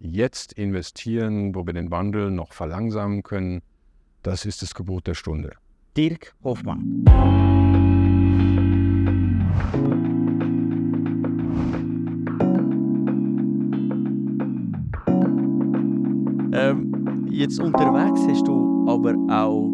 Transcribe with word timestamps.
jetzt 0.00 0.54
investieren, 0.54 1.54
wo 1.54 1.66
wir 1.66 1.74
den 1.74 1.90
Wandel 1.90 2.30
noch 2.30 2.52
verlangsamen 2.52 3.22
können, 3.22 3.62
das 4.22 4.44
ist 4.44 4.62
das 4.62 4.74
Gebot 4.74 5.06
der 5.06 5.14
Stunde. 5.14 5.52
Dirk 5.96 6.34
Hoffmann. 6.42 7.04
Ähm, 16.52 17.26
jetzt 17.30 17.60
unterwegs 17.60 18.20
hast 18.28 18.46
du 18.46 18.86
aber 18.88 19.14
auch 19.30 19.70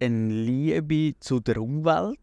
eine 0.00 0.28
Liebe 0.28 1.14
zu 1.20 1.40
der 1.40 1.60
Umwelt. 1.60 2.18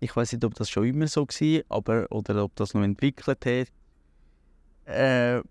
Ich 0.00 0.14
weiß 0.14 0.32
nicht, 0.32 0.44
ob 0.44 0.54
das 0.54 0.68
schon 0.68 0.84
immer 0.84 1.06
so 1.06 1.26
war, 1.26 1.62
aber 1.68 2.06
oder 2.10 2.44
ob 2.44 2.54
das 2.56 2.74
noch 2.74 2.82
entwickelt 2.82 3.46
hat. 3.46 3.72
Äh, 4.86 5.42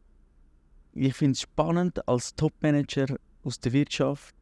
ich 0.96 1.14
finde 1.14 1.34
es 1.34 1.42
spannend 1.42 2.08
als 2.08 2.36
Topmanager 2.36 3.16
aus 3.44 3.60
der 3.60 3.74
Wirtschaft, 3.74 4.36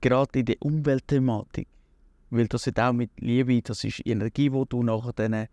gerade 0.00 0.40
in 0.40 0.46
der 0.46 0.56
Umweltthematik, 0.60 1.66
weil 2.30 2.46
das 2.46 2.66
hat 2.66 2.78
auch 2.78 2.92
mit 2.92 3.10
Liebe, 3.20 3.60
das 3.62 3.84
ist 3.84 4.06
Energie, 4.06 4.50
die 4.50 4.64
du 4.68 4.82
nachher 4.82 5.12
dann 5.14 5.46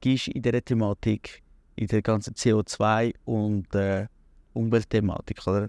gibst 0.00 0.28
in 0.28 0.42
dieser 0.42 0.64
Thematik, 0.64 1.42
in 1.76 1.86
der 1.86 2.02
ganzen 2.02 2.34
CO2 2.34 3.14
und 3.24 3.74
äh, 3.74 4.06
Umweltthematik, 4.54 5.46
oder? 5.46 5.68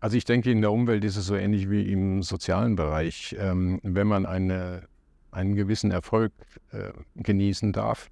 Also 0.00 0.16
ich 0.16 0.24
denke, 0.24 0.50
in 0.50 0.60
der 0.60 0.72
Umwelt 0.72 1.04
ist 1.04 1.16
es 1.16 1.26
so 1.26 1.36
ähnlich 1.36 1.70
wie 1.70 1.92
im 1.92 2.22
sozialen 2.22 2.74
Bereich. 2.74 3.36
Ähm, 3.38 3.78
wenn 3.84 4.08
man 4.08 4.26
eine, 4.26 4.88
einen 5.30 5.54
gewissen 5.54 5.92
Erfolg 5.92 6.32
äh, 6.72 6.92
genießen 7.14 7.72
darf, 7.72 8.10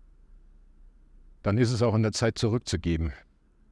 dann 1.42 1.59
ist 1.59 1.73
es 1.73 1.82
auch 1.82 1.95
an 1.95 2.02
der 2.02 2.12
Zeit 2.12 2.38
zurückzugeben 2.38 3.12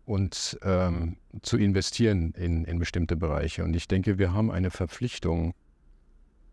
und 0.08 0.58
ähm, 0.62 1.18
zu 1.42 1.58
investieren 1.58 2.32
in, 2.32 2.64
in 2.64 2.78
bestimmte 2.78 3.14
Bereiche. 3.14 3.62
Und 3.62 3.76
ich 3.76 3.88
denke, 3.88 4.18
wir 4.18 4.32
haben 4.32 4.50
eine 4.50 4.70
Verpflichtung, 4.70 5.52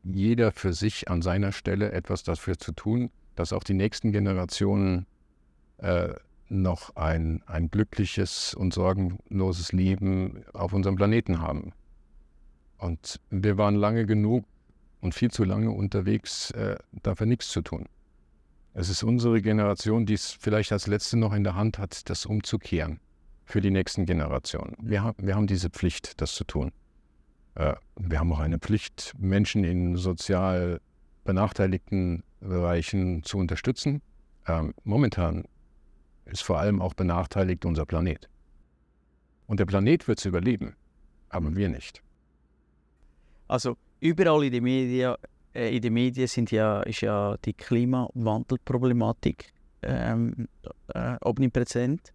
jeder 0.04 0.52
für 0.52 0.74
sich 0.74 1.10
an 1.10 1.22
seiner 1.22 1.54
Stelle 1.54 1.94
etwas 1.94 2.24
dafür 2.24 2.58
zu 2.58 2.74
tun, 2.74 3.12
dass 3.36 3.54
auch 3.54 3.64
die 3.64 3.74
nächsten 3.74 4.12
Generationen 4.12 5.06
äh, 5.78 6.10
noch 6.50 6.98
ein, 6.98 7.44
ein 7.46 7.72
glückliches 7.72 8.54
und 8.54 8.74
sorgenloses 8.74 9.72
Leben 9.72 10.44
auf 10.54 10.74
unserem 10.74 10.98
Planeten 10.98 11.40
haben. 11.40 11.72
Und 12.78 13.22
wir 13.30 13.58
waren 13.58 13.76
lange 13.76 14.06
genug 14.06 14.44
und 15.00 15.16
viel 15.16 15.32
zu 15.32 15.46
lange 15.46 15.72
unterwegs, 15.72 16.52
äh, 16.52 16.76
dafür 16.92 17.26
nichts 17.26 17.48
zu 17.48 17.62
tun. 17.62 17.86
Es 18.74 18.90
ist 18.90 19.02
unsere 19.02 19.42
Generation, 19.42 20.06
die 20.06 20.16
es 20.16 20.32
vielleicht 20.32 20.74
als 20.74 20.88
letzte 20.88 21.16
noch 21.16 21.32
in 21.32 21.46
der 21.46 21.56
Hand 21.56 21.80
hat, 21.80 22.10
das 22.10 22.26
umzukehren 22.26 23.00
für 23.46 23.62
die 23.62 23.72
nächsten 23.72 24.06
Generationen. 24.06 24.76
Wir, 24.82 25.04
haben, 25.04 25.26
wir 25.26 25.36
haben 25.36 25.48
diese 25.48 25.70
Pflicht, 25.70 26.20
das 26.22 26.34
zu 26.34 26.44
tun. 26.44 26.72
Äh, 27.56 27.76
wir 27.96 28.20
haben 28.20 28.32
auch 28.34 28.40
eine 28.40 28.60
Pflicht, 28.60 29.14
Menschen 29.18 29.64
in 29.64 29.96
sozial 29.96 30.82
benachteiligten 31.24 32.24
Bereichen 32.40 33.24
zu 33.24 33.38
unterstützen. 33.38 34.02
Ähm, 34.48 34.74
momentan 34.84 35.46
ist 36.26 36.44
vor 36.44 36.60
allem 36.60 36.82
auch 36.82 36.94
benachteiligt 36.94 37.66
unser 37.66 37.86
Planet. 37.86 38.30
Und 39.48 39.60
der 39.60 39.66
Planet 39.66 40.08
wird 40.08 40.20
es 40.20 40.26
überleben, 40.26 40.76
aber 41.30 41.56
wir 41.56 41.70
nicht. 41.70 42.02
Also 43.48 43.78
überall 44.00 44.44
in 44.44 44.52
den 44.52 44.64
Medien, 44.64 45.16
äh, 45.54 45.76
in 45.76 45.82
den 45.82 45.94
Medien 45.94 46.28
sind 46.28 46.52
ja, 46.52 46.82
ist 46.82 47.02
ja 47.02 47.38
die 47.46 47.54
Klimawandelproblematik 47.54 49.54
ähm, 49.84 50.48
äh, 50.94 51.16
omnipräsent. 51.24 52.12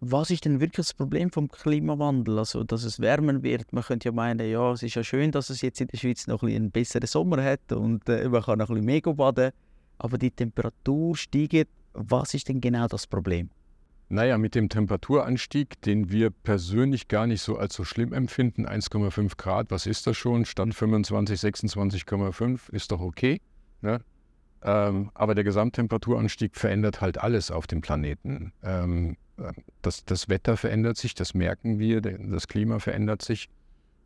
Was 0.00 0.30
ist 0.30 0.44
denn 0.44 0.60
wirklich 0.60 0.86
das 0.86 0.94
Problem 0.94 1.30
vom 1.30 1.48
Klimawandel? 1.48 2.38
Also, 2.38 2.64
dass 2.64 2.84
es 2.84 3.00
wärmer 3.00 3.42
wird. 3.42 3.72
Man 3.72 3.82
könnte 3.82 4.08
ja 4.08 4.12
meinen, 4.12 4.46
ja, 4.48 4.72
es 4.72 4.82
ist 4.82 4.94
ja 4.94 5.02
schön, 5.02 5.30
dass 5.32 5.48
es 5.48 5.62
jetzt 5.62 5.80
in 5.80 5.88
der 5.88 5.96
Schweiz 5.96 6.26
noch 6.26 6.42
ein 6.42 6.54
einen 6.54 6.70
besseren 6.70 7.06
Sommer 7.06 7.42
hat 7.42 7.72
und 7.72 8.08
äh, 8.08 8.28
man 8.28 8.42
kann 8.42 8.58
noch 8.58 8.68
ein 8.68 8.84
bisschen 8.84 8.84
mehr 8.84 9.14
baden. 9.14 9.52
Aber 9.98 10.18
die 10.18 10.30
Temperatur 10.30 11.16
steigt 11.16 11.68
was 11.96 12.34
ist 12.34 12.48
denn 12.48 12.60
genau 12.60 12.86
das 12.88 13.06
Problem? 13.06 13.48
Naja, 14.08 14.38
mit 14.38 14.54
dem 14.54 14.68
Temperaturanstieg, 14.68 15.80
den 15.80 16.10
wir 16.10 16.30
persönlich 16.30 17.08
gar 17.08 17.26
nicht 17.26 17.42
so 17.42 17.56
als 17.56 17.74
so 17.74 17.84
schlimm 17.84 18.12
empfinden, 18.12 18.66
1,5 18.66 19.36
Grad, 19.36 19.70
was 19.70 19.86
ist 19.86 20.06
das 20.06 20.16
schon? 20.16 20.44
Stand 20.44 20.74
25, 20.74 21.40
26,5 21.40 22.70
ist 22.70 22.92
doch 22.92 23.00
okay. 23.00 23.40
Ne? 23.80 24.00
Ähm, 24.66 25.10
aber 25.14 25.36
der 25.36 25.44
Gesamttemperaturanstieg 25.44 26.56
verändert 26.56 27.00
halt 27.00 27.18
alles 27.18 27.52
auf 27.52 27.68
dem 27.68 27.82
Planeten. 27.82 28.52
Ähm, 28.64 29.16
das, 29.80 30.04
das 30.04 30.28
Wetter 30.28 30.56
verändert 30.56 30.96
sich, 30.96 31.14
das 31.14 31.34
merken 31.34 31.78
wir, 31.78 32.00
das 32.00 32.48
Klima 32.48 32.80
verändert 32.80 33.22
sich. 33.22 33.48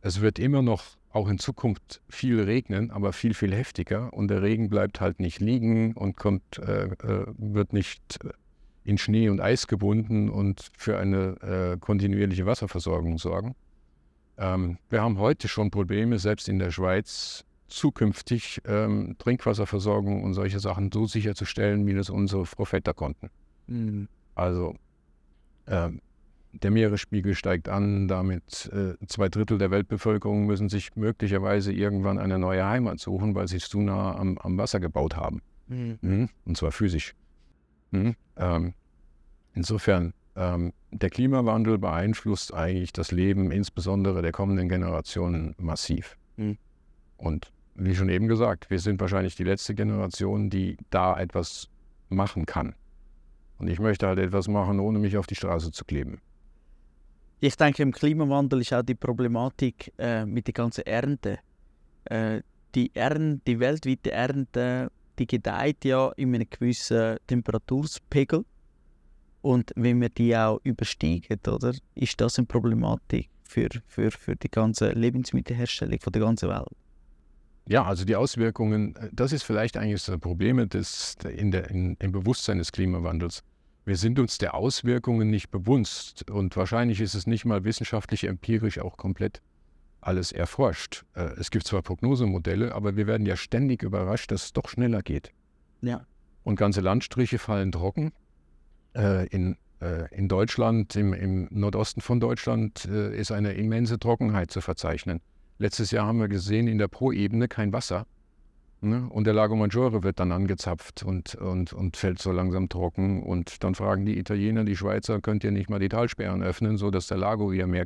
Es 0.03 0.21
wird 0.21 0.39
immer 0.39 0.61
noch 0.61 0.85
auch 1.13 1.29
in 1.29 1.39
Zukunft 1.39 2.03
viel 2.11 2.43
regnen, 2.43 2.91
aber 2.91 3.15
viel, 3.15 3.33
viel 3.33 3.55
heftiger. 3.55 4.13
Und 4.13 4.29
der 4.29 4.43
Regen 4.43 4.69
bleibt 4.69 5.01
halt 5.01 5.19
nicht 5.19 5.41
liegen 5.41 5.95
und 5.95 6.17
kommt, 6.17 6.59
äh, 6.59 6.85
äh, 6.85 7.27
wird 7.39 7.73
nicht 7.73 8.19
in 8.85 8.99
Schnee 8.99 9.31
und 9.31 9.41
Eis 9.41 9.67
gebunden 9.67 10.29
und 10.29 10.71
für 10.77 10.99
eine 10.99 11.41
äh, 11.41 11.79
kontinuierliche 11.79 12.45
Wasserversorgung 12.45 13.17
sorgen. 13.17 13.55
Ähm, 14.37 14.77
wir 14.91 15.01
haben 15.01 15.19
heute 15.19 15.49
schon 15.49 15.71
Probleme, 15.71 16.19
selbst 16.19 16.51
in 16.51 16.59
der 16.59 16.71
Schweiz 16.71 17.45
zukünftig 17.71 18.61
ähm, 18.67 19.17
Trinkwasserversorgung 19.19 20.23
und 20.23 20.35
solche 20.35 20.61
Sachen 20.61 20.91
so 20.93 21.07
sicherzustellen, 21.07 21.87
wie 21.87 21.95
das 21.95 22.11
unsere 22.11 22.47
Vorväter 22.47 22.95
konnten. 22.95 23.31
Mhm. 23.67 24.09
Also 24.35 24.75
ähm, 25.67 26.01
der 26.53 26.71
Meeresspiegel 26.71 27.35
steigt 27.35 27.69
an, 27.69 28.09
damit 28.09 28.71
äh, 28.73 28.95
zwei 29.07 29.29
Drittel 29.29 29.59
der 29.59 29.71
Weltbevölkerung 29.71 30.47
müssen 30.47 30.69
sich 30.69 30.97
möglicherweise 30.97 31.73
irgendwann 31.73 32.19
eine 32.19 32.39
neue 32.39 32.67
Heimat 32.67 32.99
suchen, 32.99 33.35
weil 33.35 33.47
sie 33.47 33.59
es 33.59 33.69
zu 33.69 33.81
nah 33.81 34.17
am, 34.17 34.37
am 34.39 34.59
Wasser 34.59 34.81
gebaut 34.81 35.17
haben. 35.17 35.43
Mhm. 35.69 35.99
Mhm. 36.01 36.29
Und 36.45 36.57
zwar 36.57 36.73
physisch. 36.73 37.15
Mhm. 37.93 38.17
Ähm, 38.37 38.75
insofern, 39.55 40.13
ähm, 40.35 40.73
der 40.91 41.11
Klimawandel 41.11 41.79
beeinflusst 41.79 42.53
eigentlich 42.53 42.93
das 42.93 43.13
Leben, 43.13 43.53
insbesondere 43.53 44.23
der 44.23 44.33
kommenden 44.33 44.69
Generationen, 44.69 45.55
massiv. 45.57 46.17
Mhm. 46.37 46.59
Und 47.17 47.53
wie 47.75 47.95
schon 47.95 48.09
eben 48.09 48.29
gesagt, 48.29 48.71
wir 48.71 48.79
sind 48.79 49.01
wahrscheinlich 49.01 49.37
die 49.37 49.45
letzte 49.45 49.75
Generation, 49.75 50.51
die 50.51 50.77
da 50.91 51.19
etwas 51.19 51.69
machen 52.09 52.47
kann. 52.47 52.75
Und 53.59 53.69
ich 53.69 53.79
möchte 53.79 54.07
halt 54.07 54.19
etwas 54.19 54.49
machen, 54.49 54.81
ohne 54.81 54.99
mich 54.99 55.17
auf 55.17 55.27
die 55.27 55.35
Straße 55.35 55.71
zu 55.71 55.85
kleben. 55.85 56.21
Ich 57.41 57.57
denke, 57.57 57.83
im 57.83 57.93
Klimawandel 57.93 58.61
ist 58.61 58.73
auch 58.73 58.83
die 58.83 58.95
Problematik 58.95 59.93
äh, 59.99 60.27
mit 60.27 60.47
der 60.47 60.55
ganzen 60.55 60.85
Ernte. 60.87 61.39
Äh, 62.05 62.43
die, 62.75 62.95
Ernte, 62.95 63.41
die 63.47 63.59
weltweite 63.59 64.13
Ernte, 64.13 64.91
die 65.19 65.27
gedeiht 65.27 65.85
ja 65.85 66.11
in 66.17 66.35
einem 66.35 66.47
gewissen 66.49 67.17
Temperaturpegel. 67.27 68.45
Und 69.43 69.73
wenn 69.75 70.01
wir 70.01 70.11
die 70.11 70.37
auch 70.37 70.61
übersteigen, 70.65 71.41
oder, 71.47 71.73
ist 71.95 72.21
das 72.21 72.39
eine 72.39 72.47
Problematik 72.47 73.31
für, 73.43 73.69
für, 73.87 74.11
für 74.11 74.37
die 74.37 74.51
ganze 74.51 74.93
Lebensmittelherstellung 74.93 75.99
der 75.99 76.23
ganzen 76.23 76.51
Welt. 76.51 76.69
Ja, 77.71 77.85
also 77.85 78.05
die 78.05 78.17
Auswirkungen, 78.17 78.97
äh, 78.97 79.11
das 79.13 79.33
ist 79.33 79.45
vielleicht 79.45 79.77
eigentlich 79.77 80.05
das 80.05 80.19
Problem 80.19 80.69
des, 80.69 81.17
in 81.25 81.53
der, 81.53 81.71
in, 81.71 81.97
im 82.01 82.11
Bewusstsein 82.11 82.59
des 82.59 82.73
Klimawandels. 82.73 83.45
Wir 83.85 83.97
sind 83.97 84.19
uns 84.19 84.39
der 84.39 84.55
Auswirkungen 84.55 85.31
nicht 85.31 85.53
bewusst 85.53 86.29
und 86.29 86.57
wahrscheinlich 86.57 87.01
ist 87.01 87.15
es 87.15 87.29
nicht 87.29 87.45
mal 87.45 87.63
wissenschaftlich 87.63 88.25
empirisch 88.25 88.81
auch 88.81 88.97
komplett 88.97 89.41
alles 90.01 90.33
erforscht. 90.33 91.05
Äh, 91.15 91.31
es 91.39 91.53
gibt 91.53 91.65
zwar 91.65 91.83
Prognosemodelle, 91.83 92.75
aber 92.75 92.97
wir 92.97 93.07
werden 93.07 93.25
ja 93.25 93.37
ständig 93.37 93.85
überrascht, 93.85 94.33
dass 94.33 94.47
es 94.47 94.53
doch 94.53 94.69
schneller 94.69 95.03
geht. 95.03 95.31
Ja. 95.81 96.05
Und 96.43 96.57
ganze 96.57 96.81
Landstriche 96.81 97.39
fallen 97.39 97.71
trocken. 97.71 98.11
Äh, 98.97 99.29
in, 99.29 99.57
in 100.11 100.29
Deutschland, 100.29 100.95
im, 100.95 101.15
im 101.15 101.49
Nordosten 101.51 102.03
von 102.03 102.21
Deutschland, 102.21 102.85
ist 102.85 103.33
eine 103.33 103.55
immense 103.55 103.99
Trockenheit 103.99 104.51
zu 104.51 104.61
verzeichnen. 104.61 105.23
Letztes 105.61 105.91
Jahr 105.91 106.07
haben 106.07 106.19
wir 106.19 106.29
gesehen, 106.29 106.69
in 106.69 106.79
der 106.79 106.89
Pro-Ebene 106.89 107.47
kein 107.47 107.71
Wasser. 107.75 108.07
Ne? 108.81 109.07
Und 109.11 109.25
der 109.25 109.35
Lago 109.35 109.57
Maggiore 109.57 110.03
wird 110.03 110.19
dann 110.19 110.33
angezapft 110.33 111.03
und, 111.03 111.35
und, 111.35 111.75
und 111.75 111.99
fällt 111.99 112.19
so 112.19 112.33
langsam 112.33 112.71
trocken. 112.71 113.23
Und 113.23 113.63
dann 113.63 113.75
fragen 113.75 114.07
die 114.07 114.19
Italiener, 114.19 114.65
die 114.65 114.75
Schweizer, 114.75 115.21
könnt 115.21 115.45
ihr 115.45 115.51
nicht 115.51 115.69
mal 115.69 115.79
die 115.79 115.91
Talsperren 115.91 116.43
öffnen, 116.43 116.79
sodass 116.79 117.09
der 117.09 117.19
Lago 117.19 117.53
wieder 117.53 117.67
mehr, 117.67 117.85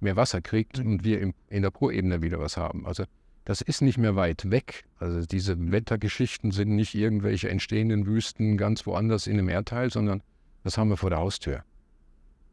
mehr 0.00 0.16
Wasser 0.16 0.42
kriegt 0.42 0.78
mhm. 0.78 0.86
und 0.86 1.04
wir 1.04 1.18
im, 1.22 1.32
in 1.48 1.62
der 1.62 1.70
Pro-Ebene 1.70 2.20
wieder 2.20 2.40
was 2.40 2.58
haben. 2.58 2.84
Also 2.84 3.04
das 3.46 3.62
ist 3.62 3.80
nicht 3.80 3.96
mehr 3.96 4.16
weit 4.16 4.50
weg. 4.50 4.84
Also 4.98 5.24
diese 5.24 5.72
Wettergeschichten 5.72 6.50
sind 6.50 6.76
nicht 6.76 6.94
irgendwelche 6.94 7.48
entstehenden 7.48 8.04
Wüsten 8.04 8.58
ganz 8.58 8.86
woanders 8.86 9.26
in 9.26 9.38
einem 9.38 9.48
Erdteil, 9.48 9.90
sondern 9.90 10.22
das 10.62 10.76
haben 10.76 10.90
wir 10.90 10.98
vor 10.98 11.08
der 11.08 11.20
Haustür. 11.20 11.64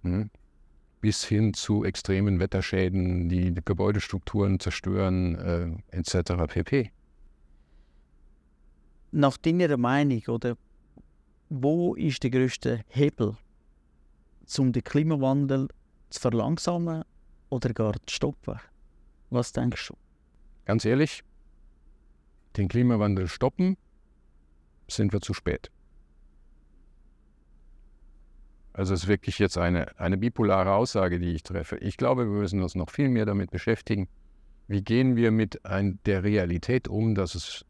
Hm? 0.03 0.29
Bis 1.01 1.24
hin 1.25 1.53
zu 1.53 1.83
extremen 1.83 2.39
Wetterschäden, 2.39 3.27
die 3.27 3.53
Gebäudestrukturen 3.65 4.59
zerstören, 4.59 5.83
äh, 5.92 5.98
etc. 5.98 6.33
pp 6.48 6.92
nach 9.12 9.38
deiner 9.38 9.77
Meinung, 9.77 10.21
oder, 10.27 10.57
wo 11.50 11.95
ist 11.95 12.24
der 12.24 12.31
größte 12.31 12.83
Hebel 12.88 13.36
um 14.57 14.74
den 14.74 14.83
Klimawandel 14.83 15.69
zu 16.09 16.19
verlangsamen 16.19 17.04
oder 17.50 17.74
gar 17.74 17.94
zu 18.06 18.15
stoppen? 18.15 18.59
Was 19.30 19.54
denkst 19.54 19.88
du? 19.88 19.95
Ganz 20.65 20.83
ehrlich, 20.83 21.24
den 22.57 22.68
Klimawandel 22.68 23.27
stoppen, 23.27 23.77
sind 24.89 25.13
wir 25.13 25.21
zu 25.21 25.33
spät. 25.33 25.71
Also 28.73 28.94
es 28.94 29.03
ist 29.03 29.09
wirklich 29.09 29.39
jetzt 29.39 29.57
eine, 29.57 30.00
eine 30.00 30.18
bipolare 30.18 30.73
Aussage, 30.73 31.19
die 31.19 31.33
ich 31.33 31.44
treffe. 31.44 31.77
Ich 31.77 31.97
glaube, 31.97 32.25
wir 32.25 32.39
müssen 32.39 32.62
uns 32.62 32.75
noch 32.75 32.89
viel 32.89 33.09
mehr 33.09 33.25
damit 33.25 33.51
beschäftigen, 33.51 34.07
wie 34.68 34.81
gehen 34.81 35.15
wir 35.15 35.31
mit 35.31 35.65
ein, 35.65 36.00
der 36.06 36.23
Realität 36.23 36.88
um, 36.88 37.13
dass 37.13 37.35
es 37.35 37.65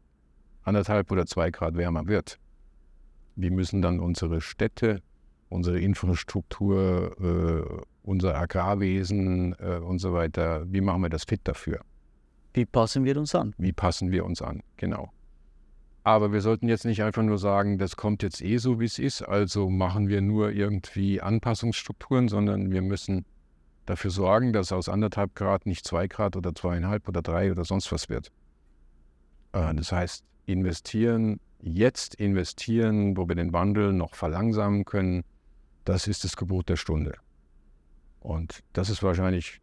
anderthalb 0.62 1.10
oder 1.10 1.26
zwei 1.26 1.50
Grad 1.50 1.76
wärmer 1.76 2.06
wird. 2.06 2.38
Wie 3.34 3.50
müssen 3.50 3.82
dann 3.82 3.98
unsere 3.98 4.40
Städte, 4.40 5.02
unsere 5.48 5.80
Infrastruktur, 5.80 7.16
äh, 7.20 7.82
unser 8.04 8.36
Agrarwesen 8.36 9.56
äh, 9.58 9.78
und 9.78 9.98
so 9.98 10.12
weiter, 10.12 10.64
wie 10.70 10.80
machen 10.80 11.02
wir 11.02 11.08
das 11.08 11.24
fit 11.24 11.40
dafür? 11.44 11.80
Wie 12.54 12.66
passen 12.66 13.04
wir 13.04 13.16
uns 13.16 13.34
an? 13.34 13.54
Wie 13.58 13.72
passen 13.72 14.12
wir 14.12 14.24
uns 14.24 14.42
an, 14.42 14.62
genau. 14.76 15.10
Aber 16.04 16.32
wir 16.32 16.40
sollten 16.40 16.68
jetzt 16.68 16.84
nicht 16.84 17.02
einfach 17.02 17.22
nur 17.22 17.38
sagen, 17.38 17.78
das 17.78 17.96
kommt 17.96 18.22
jetzt 18.22 18.42
eh 18.42 18.56
so, 18.56 18.80
wie 18.80 18.86
es 18.86 18.98
ist, 18.98 19.22
also 19.22 19.70
machen 19.70 20.08
wir 20.08 20.20
nur 20.20 20.50
irgendwie 20.50 21.20
Anpassungsstrukturen, 21.20 22.28
sondern 22.28 22.72
wir 22.72 22.82
müssen 22.82 23.24
dafür 23.86 24.10
sorgen, 24.10 24.52
dass 24.52 24.72
aus 24.72 24.88
anderthalb 24.88 25.34
Grad 25.34 25.64
nicht 25.64 25.84
zwei 25.86 26.08
Grad 26.08 26.36
oder 26.36 26.54
zweieinhalb 26.54 27.08
oder 27.08 27.22
drei 27.22 27.52
oder 27.52 27.64
sonst 27.64 27.92
was 27.92 28.08
wird. 28.08 28.32
Äh, 29.52 29.74
das 29.74 29.92
heißt, 29.92 30.24
investieren, 30.46 31.38
jetzt 31.60 32.16
investieren, 32.16 33.16
wo 33.16 33.28
wir 33.28 33.36
den 33.36 33.52
Wandel 33.52 33.92
noch 33.92 34.16
verlangsamen 34.16 34.84
können, 34.84 35.22
das 35.84 36.08
ist 36.08 36.24
das 36.24 36.36
Gebot 36.36 36.68
der 36.68 36.76
Stunde. 36.76 37.14
Und 38.18 38.64
das 38.72 38.90
ist 38.90 39.04
wahrscheinlich 39.04 39.60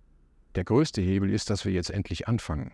der 0.55 0.63
größte 0.63 1.01
Hebel, 1.01 1.31
ist, 1.31 1.49
dass 1.49 1.65
wir 1.65 1.73
jetzt 1.73 1.89
endlich 1.89 2.29
anfangen 2.29 2.71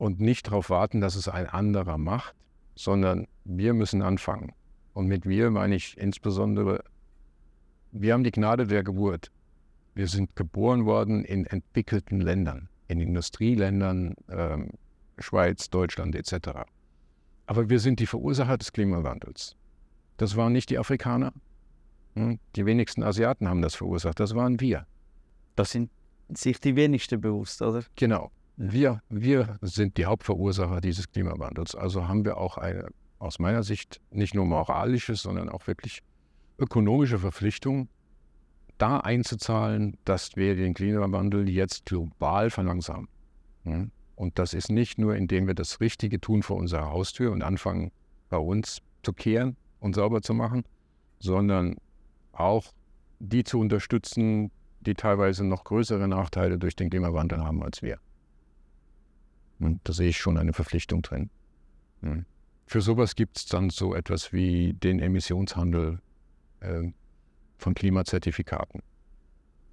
und 0.00 0.18
nicht 0.18 0.46
darauf 0.46 0.70
warten, 0.70 1.02
dass 1.02 1.14
es 1.14 1.28
ein 1.28 1.46
anderer 1.46 1.98
macht, 1.98 2.34
sondern 2.74 3.26
wir 3.44 3.74
müssen 3.74 4.00
anfangen. 4.00 4.54
Und 4.94 5.08
mit 5.08 5.26
wir 5.26 5.50
meine 5.50 5.74
ich 5.74 5.98
insbesondere, 5.98 6.82
wir 7.92 8.14
haben 8.14 8.24
die 8.24 8.30
Gnade 8.30 8.66
der 8.66 8.82
Geburt. 8.82 9.30
Wir 9.94 10.08
sind 10.08 10.34
geboren 10.36 10.86
worden 10.86 11.22
in 11.22 11.44
entwickelten 11.44 12.22
Ländern, 12.22 12.70
in 12.88 12.98
Industrieländern, 12.98 14.14
ähm, 14.30 14.70
Schweiz, 15.18 15.68
Deutschland 15.68 16.14
etc. 16.14 16.60
Aber 17.44 17.68
wir 17.68 17.78
sind 17.78 18.00
die 18.00 18.06
Verursacher 18.06 18.56
des 18.56 18.72
Klimawandels. 18.72 19.54
Das 20.16 20.34
waren 20.34 20.54
nicht 20.54 20.70
die 20.70 20.78
Afrikaner. 20.78 21.34
Hm? 22.14 22.38
Die 22.56 22.64
wenigsten 22.64 23.02
Asiaten 23.02 23.46
haben 23.46 23.60
das 23.60 23.74
verursacht, 23.74 24.18
das 24.18 24.34
waren 24.34 24.60
wir. 24.60 24.86
Das 25.56 25.72
sind 25.72 25.90
sich 26.30 26.58
die 26.58 26.74
wenigsten 26.74 27.20
bewusst, 27.20 27.60
oder? 27.60 27.82
Genau. 27.96 28.30
Wir, 28.62 29.00
wir 29.08 29.56
sind 29.62 29.96
die 29.96 30.04
Hauptverursacher 30.04 30.82
dieses 30.82 31.10
Klimawandels. 31.10 31.74
Also 31.74 32.06
haben 32.08 32.26
wir 32.26 32.36
auch 32.36 32.58
eine, 32.58 32.88
aus 33.18 33.38
meiner 33.38 33.62
Sicht, 33.62 34.02
nicht 34.10 34.34
nur 34.34 34.44
moralische, 34.44 35.14
sondern 35.14 35.48
auch 35.48 35.66
wirklich 35.66 36.02
ökonomische 36.58 37.18
Verpflichtung, 37.18 37.88
da 38.76 38.98
einzuzahlen, 38.98 39.96
dass 40.04 40.36
wir 40.36 40.56
den 40.56 40.74
Klimawandel 40.74 41.48
jetzt 41.48 41.86
global 41.86 42.50
verlangsamen. 42.50 43.08
Und 44.14 44.38
das 44.38 44.52
ist 44.52 44.70
nicht 44.70 44.98
nur, 44.98 45.16
indem 45.16 45.46
wir 45.46 45.54
das 45.54 45.80
Richtige 45.80 46.20
tun 46.20 46.42
vor 46.42 46.58
unserer 46.58 46.90
Haustür 46.90 47.32
und 47.32 47.42
anfangen, 47.42 47.92
bei 48.28 48.36
uns 48.36 48.82
zu 49.02 49.14
kehren 49.14 49.56
und 49.78 49.94
sauber 49.94 50.20
zu 50.20 50.34
machen, 50.34 50.64
sondern 51.18 51.76
auch 52.32 52.66
die 53.20 53.42
zu 53.42 53.58
unterstützen, 53.58 54.50
die 54.80 54.94
teilweise 54.94 55.46
noch 55.46 55.64
größere 55.64 56.06
Nachteile 56.08 56.58
durch 56.58 56.76
den 56.76 56.90
Klimawandel 56.90 57.42
haben 57.42 57.62
als 57.62 57.80
wir. 57.80 57.98
Und 59.60 59.80
da 59.84 59.92
sehe 59.92 60.08
ich 60.08 60.16
schon 60.16 60.38
eine 60.38 60.52
Verpflichtung 60.52 61.02
drin. 61.02 61.30
Hm. 62.00 62.24
Für 62.66 62.80
sowas 62.80 63.14
gibt 63.14 63.36
es 63.36 63.46
dann 63.46 63.70
so 63.70 63.94
etwas 63.94 64.32
wie 64.32 64.72
den 64.72 65.00
Emissionshandel 65.00 66.00
äh, 66.60 66.90
von 67.58 67.74
Klimazertifikaten. 67.74 68.82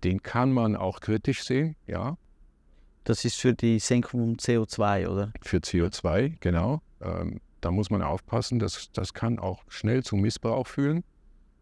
Den 0.04 0.22
kann 0.22 0.52
man 0.52 0.76
auch 0.76 1.00
kritisch 1.00 1.44
sehen, 1.44 1.76
ja. 1.88 2.18
Das 3.04 3.24
ist 3.24 3.36
für 3.36 3.54
die 3.54 3.80
Senkung 3.80 4.20
von 4.20 4.38
CO2, 4.38 5.08
oder? 5.08 5.32
Für 5.42 5.58
CO2, 5.58 6.36
genau. 6.40 6.82
Ähm, 7.02 7.40
da 7.62 7.72
muss 7.72 7.90
man 7.90 8.02
aufpassen, 8.02 8.60
das, 8.60 8.92
das 8.92 9.14
kann 9.14 9.40
auch 9.40 9.64
schnell 9.70 10.04
zu 10.04 10.16
Missbrauch 10.18 10.68
führen. 10.68 11.04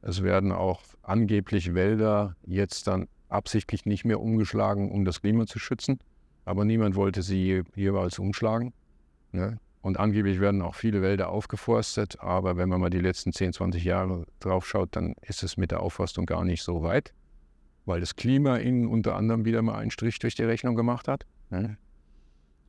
Es 0.01 0.23
werden 0.23 0.51
auch 0.51 0.81
angeblich 1.03 1.73
Wälder 1.73 2.35
jetzt 2.45 2.87
dann 2.87 3.07
absichtlich 3.29 3.85
nicht 3.85 4.05
mehr 4.05 4.19
umgeschlagen, 4.19 4.91
um 4.91 5.05
das 5.05 5.21
Klima 5.21 5.45
zu 5.45 5.59
schützen 5.59 5.99
aber 6.45 6.63
niemand 6.63 6.95
wollte 6.95 7.21
sie 7.21 7.63
jeweils 7.75 8.19
umschlagen. 8.19 8.73
Ne? 9.31 9.59
Und 9.81 9.99
angeblich 9.99 10.39
werden 10.39 10.61
auch 10.61 10.75
viele 10.75 11.01
Wälder 11.01 11.29
aufgeforstet, 11.29 12.19
aber 12.19 12.57
wenn 12.57 12.69
man 12.69 12.81
mal 12.81 12.89
die 12.89 12.99
letzten 12.99 13.33
10, 13.33 13.53
20 13.53 13.83
Jahre 13.83 14.25
drauf 14.39 14.67
schaut, 14.67 14.95
dann 14.95 15.15
ist 15.21 15.43
es 15.43 15.57
mit 15.57 15.71
der 15.71 15.81
Aufforstung 15.81 16.25
gar 16.25 16.43
nicht 16.43 16.63
so 16.63 16.81
weit, 16.81 17.13
weil 17.85 17.99
das 17.99 18.15
Klima 18.15 18.57
ihnen 18.57 18.87
unter 18.87 19.15
anderem 19.15 19.45
wieder 19.45 19.61
mal 19.61 19.75
einen 19.75 19.91
Strich 19.91 20.17
durch 20.19 20.35
die 20.35 20.43
Rechnung 20.43 20.75
gemacht 20.75 21.07
hat. 21.07 21.25
Ne? 21.49 21.77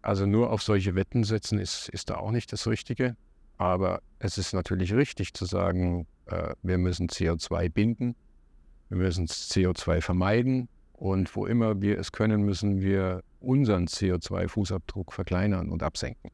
Also 0.02 0.26
nur 0.26 0.50
auf 0.50 0.62
solche 0.62 0.94
Wetten 0.94 1.24
setzen 1.24 1.58
ist, 1.58 1.88
ist 1.88 2.10
da 2.10 2.16
auch 2.16 2.32
nicht 2.32 2.52
das 2.52 2.66
Richtige. 2.66 3.16
Aber 3.58 4.02
es 4.18 4.38
ist 4.38 4.52
natürlich 4.52 4.92
richtig 4.92 5.32
zu 5.32 5.46
sagen, 5.46 6.06
äh, 6.26 6.54
wir 6.62 6.78
müssen 6.78 7.08
CO2 7.08 7.70
binden, 7.70 8.14
wir 8.88 8.98
müssen 8.98 9.26
CO2 9.26 10.02
vermeiden 10.02 10.68
und 10.92 11.34
wo 11.34 11.46
immer 11.46 11.80
wir 11.80 11.98
es 11.98 12.12
können, 12.12 12.42
müssen 12.42 12.80
wir 12.80 13.22
unseren 13.46 13.86
CO2-Fußabdruck 13.86 15.12
verkleinern 15.12 15.70
und 15.70 15.82
absenken. 15.82 16.30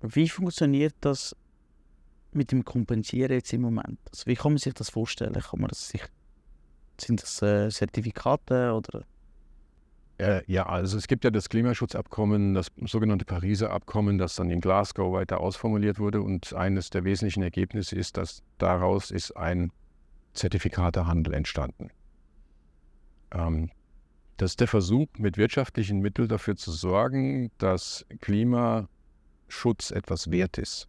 Wie 0.00 0.28
funktioniert 0.28 0.94
das 1.00 1.34
mit 2.32 2.52
dem 2.52 2.64
Kompensieren 2.64 3.32
jetzt 3.32 3.52
im 3.52 3.62
Moment? 3.62 3.98
Also 4.10 4.26
wie 4.26 4.34
kann 4.34 4.52
man 4.52 4.58
sich 4.58 4.74
das 4.74 4.90
vorstellen? 4.90 5.32
Kann 5.32 5.60
man 5.60 5.68
das 5.68 5.88
sich, 5.88 6.02
sind 7.00 7.22
das 7.22 7.40
äh, 7.42 7.70
Zertifikate 7.70 8.72
oder? 8.72 9.04
Äh, 10.18 10.42
ja, 10.46 10.66
also 10.66 10.96
es 10.96 11.08
gibt 11.08 11.24
ja 11.24 11.30
das 11.30 11.48
Klimaschutzabkommen, 11.48 12.54
das 12.54 12.68
sogenannte 12.84 13.24
Pariser 13.24 13.70
Abkommen, 13.70 14.18
das 14.18 14.36
dann 14.36 14.50
in 14.50 14.60
Glasgow 14.60 15.12
weiter 15.12 15.40
ausformuliert 15.40 15.98
wurde. 15.98 16.22
Und 16.22 16.52
eines 16.52 16.90
der 16.90 17.04
wesentlichen 17.04 17.42
Ergebnisse 17.42 17.96
ist, 17.96 18.16
dass 18.16 18.42
daraus 18.58 19.10
ist 19.10 19.32
ein 19.36 19.72
Zertifikatehandel 20.34 21.34
entstanden. 21.34 21.90
Ähm, 23.32 23.70
das 24.36 24.52
ist 24.52 24.60
der 24.60 24.68
Versuch, 24.68 25.06
mit 25.18 25.36
wirtschaftlichen 25.36 26.00
Mitteln 26.00 26.28
dafür 26.28 26.56
zu 26.56 26.72
sorgen, 26.72 27.50
dass 27.58 28.04
Klimaschutz 28.20 29.90
etwas 29.90 30.30
wert 30.30 30.58
ist. 30.58 30.88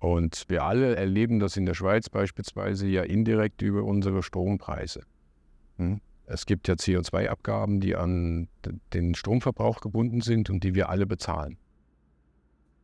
Und 0.00 0.44
wir 0.48 0.64
alle 0.64 0.96
erleben 0.96 1.40
das 1.40 1.56
in 1.56 1.66
der 1.66 1.74
Schweiz 1.74 2.08
beispielsweise 2.08 2.86
ja 2.86 3.02
indirekt 3.02 3.62
über 3.62 3.82
unsere 3.82 4.22
Strompreise. 4.22 5.02
Hm? 5.76 6.00
Es 6.26 6.46
gibt 6.46 6.68
ja 6.68 6.74
CO2-Abgaben, 6.74 7.80
die 7.80 7.96
an 7.96 8.48
den 8.92 9.14
Stromverbrauch 9.14 9.80
gebunden 9.80 10.20
sind 10.20 10.50
und 10.50 10.62
die 10.62 10.74
wir 10.74 10.90
alle 10.90 11.06
bezahlen. 11.06 11.56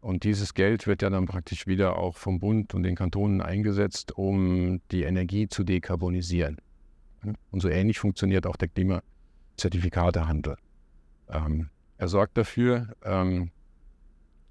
Und 0.01 0.25
dieses 0.25 0.55
Geld 0.55 0.87
wird 0.87 1.03
ja 1.03 1.11
dann 1.11 1.27
praktisch 1.27 1.67
wieder 1.67 1.99
auch 1.99 2.17
vom 2.17 2.39
Bund 2.39 2.75
und 2.75 2.83
den 2.83 2.95
Kantonen 2.95 3.41
eingesetzt, 3.41 4.17
um 4.17 4.81
die 4.91 5.03
Energie 5.03 5.49
zu 5.49 5.65
dekarbonisieren. 5.65 6.59
Und 7.51 7.61
so 7.61 7.69
ähnlich 7.69 7.99
funktioniert 7.99 8.47
auch 8.47 8.57
der 8.57 8.69
Klimazertifikatehandel. 8.69 10.57
Ähm, 11.29 11.71
er 11.99 12.09
sorgt 12.09 12.37
dafür, 12.37 12.95
ähm, 13.05 13.51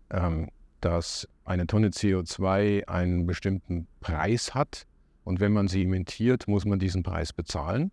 ähm, 0.10 0.50
dass 0.82 1.28
eine 1.46 1.68
Tonne 1.68 1.90
CO2 1.90 2.88
einen 2.88 3.26
bestimmten 3.26 3.88
Preis 4.00 4.54
hat. 4.54 4.86
Und 5.24 5.40
wenn 5.40 5.54
man 5.54 5.68
sie 5.68 5.84
emittiert, 5.84 6.48
muss 6.48 6.66
man 6.66 6.80
diesen 6.80 7.04
Preis 7.04 7.32
bezahlen. 7.34 7.92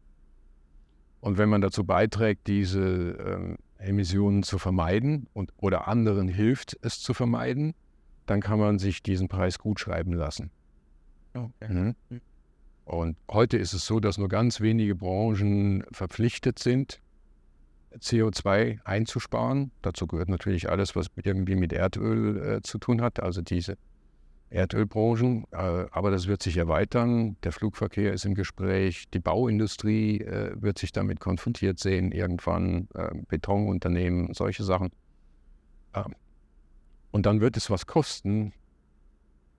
Und 1.20 1.38
wenn 1.38 1.48
man 1.48 1.60
dazu 1.60 1.84
beiträgt, 1.84 2.46
diese 2.46 2.80
ähm, 2.80 3.58
Emissionen 3.78 4.42
zu 4.42 4.58
vermeiden 4.58 5.28
und, 5.32 5.52
oder 5.58 5.88
anderen 5.88 6.28
hilft, 6.28 6.78
es 6.82 7.00
zu 7.00 7.14
vermeiden, 7.14 7.74
dann 8.26 8.40
kann 8.40 8.58
man 8.58 8.78
sich 8.78 9.02
diesen 9.02 9.28
Preis 9.28 9.58
gut 9.58 9.80
schreiben 9.80 10.12
lassen. 10.12 10.50
Okay. 11.34 11.68
Mhm. 11.68 11.94
Und 12.90 13.16
heute 13.30 13.56
ist 13.56 13.72
es 13.72 13.86
so, 13.86 14.00
dass 14.00 14.18
nur 14.18 14.28
ganz 14.28 14.60
wenige 14.60 14.96
Branchen 14.96 15.84
verpflichtet 15.92 16.58
sind, 16.58 17.00
CO2 17.96 18.80
einzusparen. 18.82 19.70
Dazu 19.80 20.08
gehört 20.08 20.28
natürlich 20.28 20.68
alles, 20.68 20.96
was 20.96 21.06
irgendwie 21.22 21.54
mit 21.54 21.72
Erdöl 21.72 22.56
äh, 22.56 22.62
zu 22.62 22.78
tun 22.78 23.00
hat, 23.00 23.22
also 23.22 23.42
diese 23.42 23.78
Erdölbranchen. 24.48 25.44
Äh, 25.52 25.86
aber 25.92 26.10
das 26.10 26.26
wird 26.26 26.42
sich 26.42 26.56
erweitern. 26.56 27.36
Der 27.44 27.52
Flugverkehr 27.52 28.12
ist 28.12 28.24
im 28.24 28.34
Gespräch. 28.34 29.08
Die 29.14 29.20
Bauindustrie 29.20 30.22
äh, 30.22 30.60
wird 30.60 30.76
sich 30.76 30.90
damit 30.90 31.20
konfrontiert 31.20 31.78
sehen, 31.78 32.10
irgendwann 32.10 32.88
äh, 32.96 33.10
Betonunternehmen, 33.28 34.34
solche 34.34 34.64
Sachen. 34.64 34.90
Ähm, 35.94 36.16
und 37.12 37.24
dann 37.24 37.40
wird 37.40 37.56
es 37.56 37.70
was 37.70 37.86
kosten, 37.86 38.52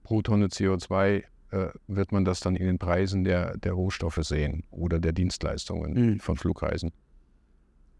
pro 0.03 0.21
Tonne 0.21 0.47
CO2 0.47 1.23
äh, 1.51 1.69
wird 1.87 2.11
man 2.11 2.25
das 2.25 2.39
dann 2.39 2.55
in 2.55 2.65
den 2.65 2.79
Preisen 2.79 3.23
der, 3.23 3.57
der 3.57 3.73
Rohstoffe 3.73 4.19
sehen 4.21 4.63
oder 4.71 4.99
der 4.99 5.11
Dienstleistungen 5.11 5.93
Mhm. 5.93 6.19
von 6.19 6.37
Flugreisen. 6.37 6.91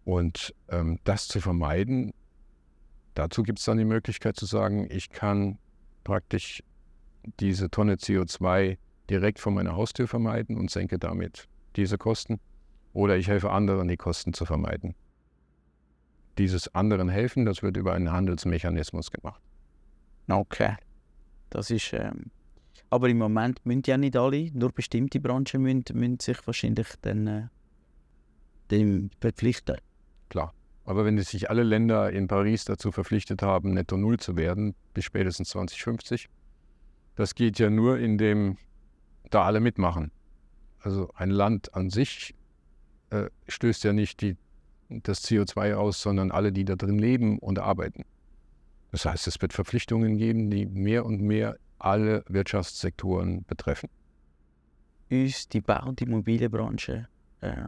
Und 0.03 0.55
ähm, 0.70 1.00
das 1.03 1.27
zu 1.27 1.39
vermeiden, 1.41 2.13
dazu 3.13 3.43
gibt 3.43 3.60
es 3.60 3.65
dann 3.65 3.77
die 3.77 3.86
Möglichkeit 3.86 4.36
zu 4.36 4.46
sagen, 4.46 4.88
ich 4.89 5.10
kann 5.10 5.60
praktisch 6.03 6.63
diese 7.39 7.70
Tonne 7.70 7.96
CO2 7.96 8.77
direkt 9.10 9.39
vor 9.39 9.51
meiner 9.51 9.75
Haustür 9.75 10.08
vermeiden 10.08 10.58
und 10.58 10.72
senke 10.72 10.98
damit 10.98 11.48
diese 11.75 11.98
Kosten. 11.98 12.39
Oder 12.93 13.17
ich 13.17 13.27
helfe 13.27 13.51
anderen, 13.51 13.88
die 13.88 13.98
Kosten 13.98 14.34
zu 14.34 14.46
vermeiden. 14.46 14.96
Dieses 16.38 16.74
anderen 16.74 17.10
helfen, 17.10 17.46
das 17.46 17.62
wird 17.62 17.77
über 17.77 17.93
einen 17.93 18.12
Handelsmechanismus 18.12 19.12
gemacht. 19.12 19.41
Okay. 20.27 20.75
Das 21.50 21.70
ist. 21.70 21.93
Ähm, 21.93 22.31
aber 22.91 23.10
im 23.10 23.17
Moment 23.17 23.65
müssen 23.65 23.83
ja 23.88 23.98
nicht 23.98 24.17
alle, 24.17 24.51
nur 24.51 24.71
bestimmte 24.71 25.19
Branchen 25.19 25.62
müssen, 25.62 25.86
müssen 25.93 26.19
sich 26.19 26.45
wahrscheinlich 26.45 26.88
dann 27.01 27.25
äh, 27.25 27.48
dem 28.69 29.10
verpflichten. 29.19 29.77
Klar. 30.29 30.53
Aber 30.83 31.05
wenn 31.05 31.17
sich 31.19 31.50
alle 31.50 31.63
Länder 31.63 32.12
in 32.12 32.27
Paris 32.27 32.65
dazu 32.65 32.91
verpflichtet 32.91 33.41
haben, 33.41 33.74
netto 33.74 33.95
Null 33.95 34.19
zu 34.19 34.36
werden, 34.36 34.75
bis 34.93 35.05
spätestens 35.05 35.50
2050, 35.50 36.27
das 37.15 37.33
geht 37.33 37.60
ja 37.60 37.69
nur, 37.69 37.98
indem 37.98 38.57
da 39.29 39.45
alle 39.45 39.62
mitmachen. 39.62 40.12
Also 40.79 41.12
ein 41.15 41.29
Land 41.29 41.74
an 41.74 41.89
sich 41.91 42.36
äh, 43.10 43.29
stößt 43.48 43.86
ja 43.86 43.93
nicht 43.93 44.21
die, 44.21 44.36
das 44.89 45.24
CO2 45.24 45.75
aus, 45.75 46.01
sondern 46.01 46.29
alle, 46.29 46.51
die 46.51 46.65
da 46.65 46.75
drin 46.75 47.00
leben 47.00 47.39
und 47.39 47.57
arbeiten. 47.60 48.03
Das 48.91 49.05
heißt, 49.05 49.27
es 49.27 49.41
wird 49.41 49.53
Verpflichtungen 49.53 50.17
geben, 50.17 50.50
die 50.50 50.65
mehr 50.65 51.05
und 51.05 51.21
mehr 51.21 51.57
alle 51.84 52.24
Wirtschaftssektoren 52.28 53.44
betreffen. 53.46 53.90
Uns, 55.10 55.50
die 55.50 55.62
Bau- 55.62 55.88
und 55.88 56.02
Immobilienbranche, 56.02 57.08
äh, 57.42 57.66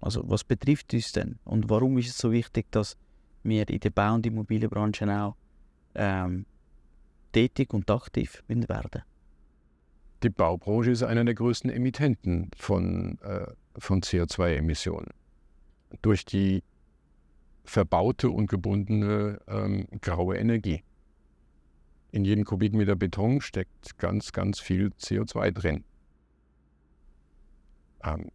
also 0.00 0.28
was 0.28 0.44
betrifft 0.44 0.92
uns 0.94 1.12
denn? 1.12 1.38
Und 1.44 1.68
warum 1.68 1.98
ist 1.98 2.08
es 2.08 2.18
so 2.18 2.32
wichtig, 2.32 2.66
dass 2.70 2.96
wir 3.42 3.68
in 3.68 3.80
der 3.80 3.90
Bau- 3.90 4.14
und 4.14 4.26
Immobilienbranche 4.26 5.06
auch 5.08 5.36
ähm, 5.94 6.46
tätig 7.32 7.72
und 7.74 7.90
aktiv 7.90 8.42
werden? 8.48 9.02
Die 10.22 10.30
Baubranche 10.30 10.92
ist 10.92 11.02
einer 11.02 11.24
der 11.24 11.34
größten 11.34 11.70
Emittenten 11.70 12.50
von, 12.56 13.18
äh, 13.22 13.46
von 13.76 14.02
CO2-Emissionen. 14.02 15.10
Durch 16.00 16.24
die 16.24 16.62
verbaute 17.64 18.30
und 18.30 18.48
gebundene 18.48 19.40
ähm, 19.46 19.86
graue 20.00 20.36
Energie. 20.36 20.82
In 22.12 22.26
jedem 22.26 22.44
Kubikmeter 22.44 22.94
Beton 22.94 23.40
steckt 23.40 23.98
ganz, 23.98 24.32
ganz 24.32 24.60
viel 24.60 24.88
CO2 24.98 25.50
drin. 25.50 25.84
Ähm, 28.04 28.30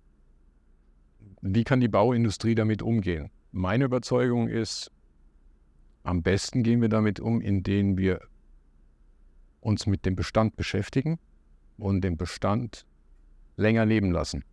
wie 1.41 1.63
kann 1.63 1.79
die 1.79 1.87
Bauindustrie 1.87 2.55
damit 2.55 2.81
umgehen? 2.81 3.29
Meine 3.51 3.85
Überzeugung 3.85 4.47
ist, 4.47 4.91
am 6.01 6.23
besten 6.23 6.63
gehen 6.63 6.81
wir 6.81 6.89
damit 6.89 7.19
um, 7.19 7.39
indem 7.39 7.99
wir 7.99 8.21
uns 9.61 9.85
mit 9.85 10.07
dem 10.07 10.15
Bestand 10.15 10.55
beschäftigen 10.55 11.19
und 11.77 12.01
den 12.01 12.17
Bestand 12.17 12.83
länger 13.57 13.85
leben 13.85 14.11
lassen. 14.11 14.43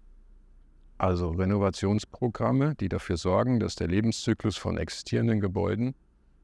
Also 0.99 1.31
Renovationsprogramme, 1.31 2.75
die 2.75 2.91
dafür 2.91 3.17
sorgen, 3.17 3.59
dass 3.59 3.75
der 3.75 3.89
Lebenszyklus 3.89 4.59
von 4.59 4.77
existierenden 4.77 5.41
Gebäuden 5.41 5.95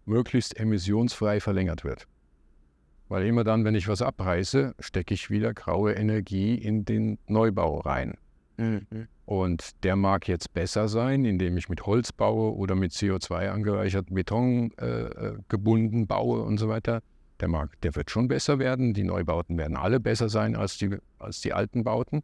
möglichst 0.06 0.58
emissionsfrei 0.58 1.40
verlängert 1.40 1.84
wird. 1.84 2.08
Weil 3.11 3.26
immer 3.26 3.43
dann, 3.43 3.64
wenn 3.64 3.75
ich 3.75 3.88
was 3.88 4.02
abreiße, 4.02 4.76
stecke 4.79 5.14
ich 5.14 5.31
wieder 5.31 5.52
graue 5.52 5.95
Energie 5.95 6.55
in 6.55 6.85
den 6.85 7.19
Neubau 7.26 7.81
rein. 7.81 8.17
Und 9.25 9.83
der 9.83 9.97
mag 9.97 10.29
jetzt 10.29 10.55
besser 10.55 10.87
sein, 10.87 11.25
indem 11.25 11.57
ich 11.57 11.69
mit 11.69 11.87
Holz 11.87 12.12
baue 12.12 12.55
oder 12.55 12.76
mit 12.76 12.93
CO2 12.93 13.49
angereicherten 13.49 14.14
Beton 14.14 14.71
äh, 14.79 14.87
äh, 14.87 15.38
gebunden 15.49 16.07
baue 16.07 16.43
und 16.43 16.59
so 16.59 16.69
weiter. 16.69 17.02
Der 17.40 17.49
mag, 17.49 17.81
der 17.81 17.97
wird 17.97 18.12
schon 18.12 18.29
besser 18.29 18.61
werden. 18.61 18.95
Die 18.95 19.02
Neubauten 19.02 19.59
werden 19.59 19.76
alle 19.76 19.99
besser 19.99 20.29
sein 20.29 20.55
als 20.55 20.79
die, 20.79 20.97
als 21.19 21.40
die 21.40 21.52
alten 21.52 21.83
Bauten. 21.83 22.23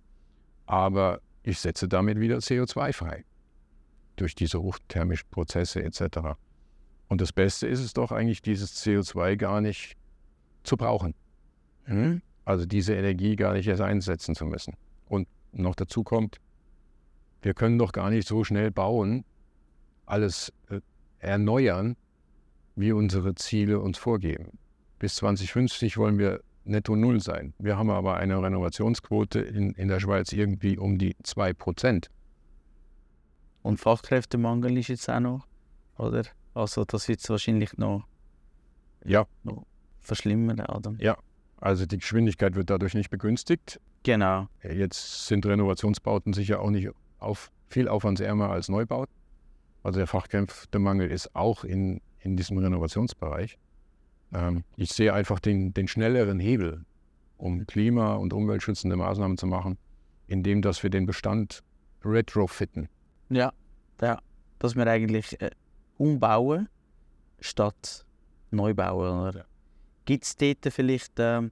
Aber 0.66 1.21
ich 1.43 1.59
setze 1.59 1.88
damit 1.88 2.21
wieder 2.21 2.37
CO2 2.37 2.93
frei. 2.93 3.25
Durch 4.14 4.37
diese 4.37 4.62
hochthermischen 4.62 5.28
Prozesse 5.33 5.83
etc. 5.83 6.37
Und 7.09 7.21
das 7.21 7.33
Beste 7.33 7.66
ist 7.66 7.81
es 7.81 7.93
doch 7.93 8.12
eigentlich, 8.12 8.40
dieses 8.40 8.81
CO2 8.85 9.37
gar 9.37 9.61
nicht 9.61 9.97
zu 10.66 10.76
brauchen. 10.76 11.14
Mhm. 11.87 12.23
Also 12.44 12.66
diese 12.66 12.94
Energie 12.94 13.37
gar 13.37 13.54
nicht 13.54 13.66
erst 13.66 13.82
einsetzen 13.82 14.35
zu 14.35 14.44
müssen. 14.44 14.75
Und 15.08 15.28
noch 15.52 15.75
dazu 15.75 16.04
kommt, 16.04 16.40
wir 17.42 17.54
können 17.54 17.78
doch 17.78 17.92
gar 17.92 18.11
nicht 18.11 18.26
so 18.26 18.44
schnell 18.44 18.70
bauen, 18.70 19.25
alles 20.04 20.52
äh, 20.68 20.80
erneuern, 21.18 21.96
wie 22.76 22.92
unsere 22.92 23.35
Ziele 23.35 23.80
uns 23.80 23.99
vorgeben. 23.99 24.58
Bis 24.99 25.16
2050 25.16 25.96
wollen 25.96 26.18
wir 26.18 26.40
netto 26.64 26.96
null 26.96 27.20
sein. 27.20 27.54
Wir 27.58 27.76
haben 27.78 27.90
aber 27.90 28.16
eine 28.16 28.42
Renovationsquote 28.42 29.40
in, 29.40 29.73
in 29.73 29.88
der 29.88 30.00
Schweiz 30.00 30.32
irgendwie 30.32 30.78
um 30.78 30.99
die 30.99 31.14
2%. 31.23 32.08
Und 33.62 33.78
Fachkräftemangel 33.78 34.76
ist 34.78 34.88
jetzt 34.88 35.08
auch 35.08 35.20
noch, 35.20 35.46
oder? 35.99 36.25
Also 36.54 36.85
das 36.85 37.08
wird 37.08 37.20
es 37.20 37.28
wahrscheinlich 37.28 37.76
noch 37.76 38.06
Ja, 39.04 39.26
verschlimmern, 40.06 40.60
Adam. 40.60 40.96
also 41.58 41.86
die 41.86 41.98
Geschwindigkeit 41.98 42.54
wird 42.54 42.70
dadurch 42.70 42.94
nicht 42.94 43.10
begünstigt. 43.10 43.80
Genau. 44.02 44.48
Jetzt 44.62 45.26
sind 45.26 45.44
Renovationsbauten 45.46 46.32
sicher 46.32 46.60
auch 46.60 46.70
nicht 46.70 46.90
auf, 47.18 47.50
viel 47.68 47.88
aufwandsärmer 47.88 48.50
als 48.50 48.68
Neubauten. 48.68 49.14
Also 49.82 49.98
der 49.98 50.06
Fachkräftemangel 50.06 51.10
ist 51.10 51.34
auch 51.34 51.64
in, 51.64 52.00
in 52.20 52.36
diesem 52.36 52.58
Renovationsbereich. 52.58 53.58
Ähm, 54.32 54.64
ich 54.76 54.92
sehe 54.92 55.12
einfach 55.12 55.40
den, 55.40 55.72
den 55.75 55.88
schnelleren 55.88 56.38
Hebel, 56.38 56.84
um 57.36 57.66
klima- 57.66 58.14
und 58.14 58.32
umweltschützende 58.32 58.96
Maßnahmen 58.96 59.38
zu 59.38 59.46
machen, 59.46 59.78
indem 60.26 60.62
dass 60.62 60.82
wir 60.82 60.90
den 60.90 61.06
Bestand 61.06 61.62
retrofitten. 62.04 62.88
Ja, 63.28 63.52
ja. 64.00 64.20
Dass 64.58 64.75
wir 64.75 64.86
eigentlich 64.86 65.40
äh, 65.40 65.50
umbauen 65.98 66.68
statt 67.40 68.06
neu 68.50 68.75
bauen. 68.75 69.28
Oder? 69.28 69.38
Ja. 69.40 69.44
Gibt 70.06 70.25
es 70.25 70.36
dort 70.36 70.72
vielleicht 70.72 71.12
ähm, 71.18 71.50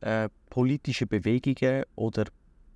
äh, 0.00 0.28
politische 0.50 1.06
Bewegungen 1.06 1.84
oder 1.94 2.24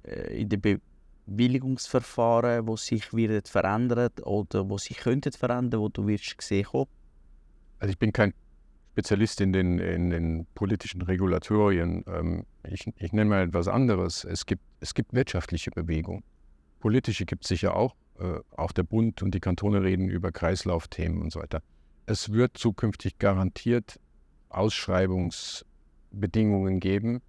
äh, 0.05 0.41
in 0.43 0.49
den 0.49 0.81
Bewilligungsverfahren, 1.27 2.65
die 2.67 2.77
sich 2.77 3.13
werden 3.13 3.43
verändern 3.45 4.11
oder 4.23 4.69
wo 4.69 4.79
sich 4.79 4.99
könnten 4.99 5.33
verändern, 5.33 5.81
wo 5.81 5.89
du 5.89 6.07
wirst 6.07 6.41
sehen 6.41 6.65
kommen? 6.65 6.87
Also 7.79 7.93
ich 7.93 7.99
bin 7.99 8.13
kein 8.13 8.35
Spezialist 8.93 9.41
in 9.41 9.55
den, 9.55 9.79
in 9.79 10.11
den 10.11 10.47
politischen 10.55 11.01
Regulatorien. 11.01 12.05
Ähm, 12.07 12.45
ich, 12.69 12.87
ich 12.97 13.13
nenne 13.13 13.31
mal 13.31 13.49
etwas 13.49 13.69
anderes. 13.69 14.25
Es 14.25 14.45
gibt, 14.45 14.63
es 14.81 14.93
gibt 14.93 15.15
wirtschaftliche 15.15 15.71
Bewegungen. 15.71 16.23
Politische 16.81 17.25
gibt 17.25 17.45
es 17.45 17.49
sicher 17.49 17.75
auch. 17.75 17.95
Äh, 18.19 18.41
auch 18.55 18.73
der 18.73 18.83
Bund 18.83 19.23
und 19.23 19.35
die 19.35 19.41
Kantone 19.41 19.83
reden 19.83 20.09
über 20.11 20.31
Kreislaufthemen 20.31 21.23
und 21.23 21.33
so 21.33 21.41
weiter. 21.41 21.63
Es 22.05 22.33
wird 22.33 22.59
zukünftig 22.59 23.19
garantiert 23.19 23.99
Ausschreibungsbedingungen 24.51 26.81
geben, 26.81 27.23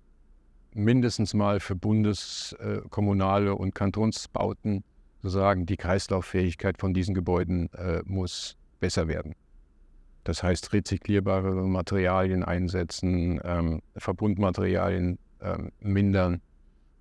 mindestens 0.74 1.34
mal 1.34 1.60
für 1.60 1.76
Bundes-, 1.76 2.56
äh, 2.60 2.82
kommunale 2.90 3.56
und 3.56 3.74
Kantonsbauten, 3.74 4.84
zu 5.22 5.30
sagen, 5.30 5.66
die 5.66 5.78
Kreislauffähigkeit 5.78 6.80
von 6.80 6.94
diesen 6.94 7.14
Gebäuden 7.14 7.72
äh, 7.74 8.02
muss 8.06 8.58
besser 8.80 9.08
werden. 9.08 9.36
Das 10.24 10.44
heißt, 10.44 10.74
rezyklierbare 10.74 11.68
Materialien 11.68 12.44
einsetzen, 12.44 13.40
ähm, 13.44 13.82
Verbundmaterialien 13.96 15.18
ähm, 15.42 15.72
mindern, 15.80 16.42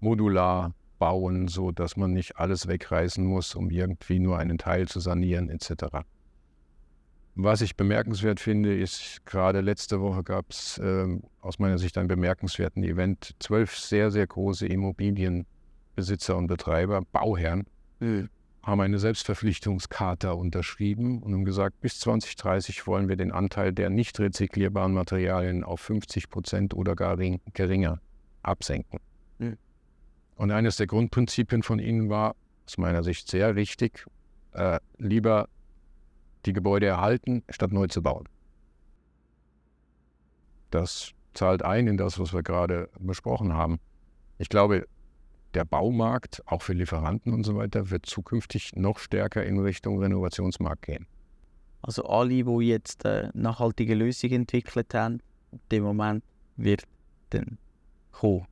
modular 0.00 0.74
bauen, 0.98 1.48
so 1.48 1.70
dass 1.70 1.96
man 1.96 2.12
nicht 2.12 2.36
alles 2.36 2.68
wegreißen 2.68 3.24
muss, 3.24 3.54
um 3.54 3.70
irgendwie 3.70 4.18
nur 4.18 4.38
einen 4.38 4.58
Teil 4.58 4.88
zu 4.88 5.00
sanieren, 5.00 5.50
etc. 5.50 6.04
Was 7.42 7.62
ich 7.62 7.74
bemerkenswert 7.74 8.38
finde, 8.38 8.76
ist, 8.76 9.24
gerade 9.24 9.62
letzte 9.62 10.00
Woche 10.02 10.22
gab 10.22 10.50
es 10.50 10.78
ähm, 10.82 11.22
aus 11.40 11.58
meiner 11.58 11.78
Sicht 11.78 11.96
einen 11.96 12.08
bemerkenswerten 12.08 12.82
Event. 12.84 13.34
Zwölf 13.38 13.78
sehr, 13.78 14.10
sehr 14.10 14.26
große 14.26 14.66
Immobilienbesitzer 14.66 16.36
und 16.36 16.48
Betreiber, 16.48 17.00
Bauherren, 17.12 17.66
haben 18.62 18.80
eine 18.82 18.98
Selbstverpflichtungscharta 18.98 20.32
unterschrieben 20.32 21.22
und 21.22 21.32
haben 21.32 21.46
gesagt, 21.46 21.80
bis 21.80 21.98
2030 22.00 22.86
wollen 22.86 23.08
wir 23.08 23.16
den 23.16 23.32
Anteil 23.32 23.72
der 23.72 23.88
nicht 23.88 24.20
rezyklierbaren 24.20 24.92
Materialien 24.92 25.64
auf 25.64 25.80
50 25.80 26.28
Prozent 26.28 26.74
oder 26.74 26.94
gar 26.94 27.16
ring- 27.16 27.40
geringer 27.54 28.00
absenken. 28.42 29.00
Mhm. 29.38 29.56
Und 30.36 30.50
eines 30.50 30.76
der 30.76 30.86
Grundprinzipien 30.86 31.62
von 31.62 31.78
ihnen 31.78 32.10
war, 32.10 32.36
aus 32.66 32.76
meiner 32.76 33.02
Sicht 33.02 33.30
sehr 33.30 33.56
richtig, 33.56 34.04
äh, 34.52 34.78
lieber 34.98 35.48
die 36.46 36.52
Gebäude 36.52 36.86
erhalten, 36.86 37.42
statt 37.48 37.72
neu 37.72 37.86
zu 37.86 38.02
bauen. 38.02 38.28
Das 40.70 41.12
zahlt 41.34 41.62
ein 41.62 41.86
in 41.86 41.96
das, 41.96 42.18
was 42.18 42.32
wir 42.32 42.42
gerade 42.42 42.88
besprochen 42.98 43.52
haben. 43.52 43.78
Ich 44.38 44.48
glaube, 44.48 44.86
der 45.54 45.64
Baumarkt, 45.64 46.42
auch 46.46 46.62
für 46.62 46.72
Lieferanten 46.72 47.32
und 47.32 47.44
so 47.44 47.56
weiter, 47.56 47.90
wird 47.90 48.06
zukünftig 48.06 48.72
noch 48.76 48.98
stärker 48.98 49.44
in 49.44 49.58
Richtung 49.58 49.98
Renovationsmarkt 49.98 50.82
gehen. 50.82 51.06
Also 51.82 52.04
alle, 52.04 52.44
die 52.44 52.66
jetzt 52.66 53.04
äh, 53.04 53.30
nachhaltige 53.34 53.94
Lösungen 53.94 54.42
entwickelt 54.42 54.94
haben, 54.94 55.20
in 55.50 55.60
dem 55.72 55.82
Moment 55.82 56.24
wird 56.56 56.84
dann 57.30 57.58
kommen, 58.12 58.46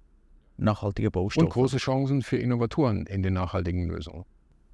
nachhaltige 0.57 1.11
Baustoffe. 1.11 1.45
Und 1.45 1.53
große 1.53 1.77
Chancen 1.77 2.23
für 2.23 2.39
Innovatoren 2.39 3.07
in 3.07 3.23
den 3.23 3.35
nachhaltigen 3.35 3.89
Lösungen. 3.89 4.25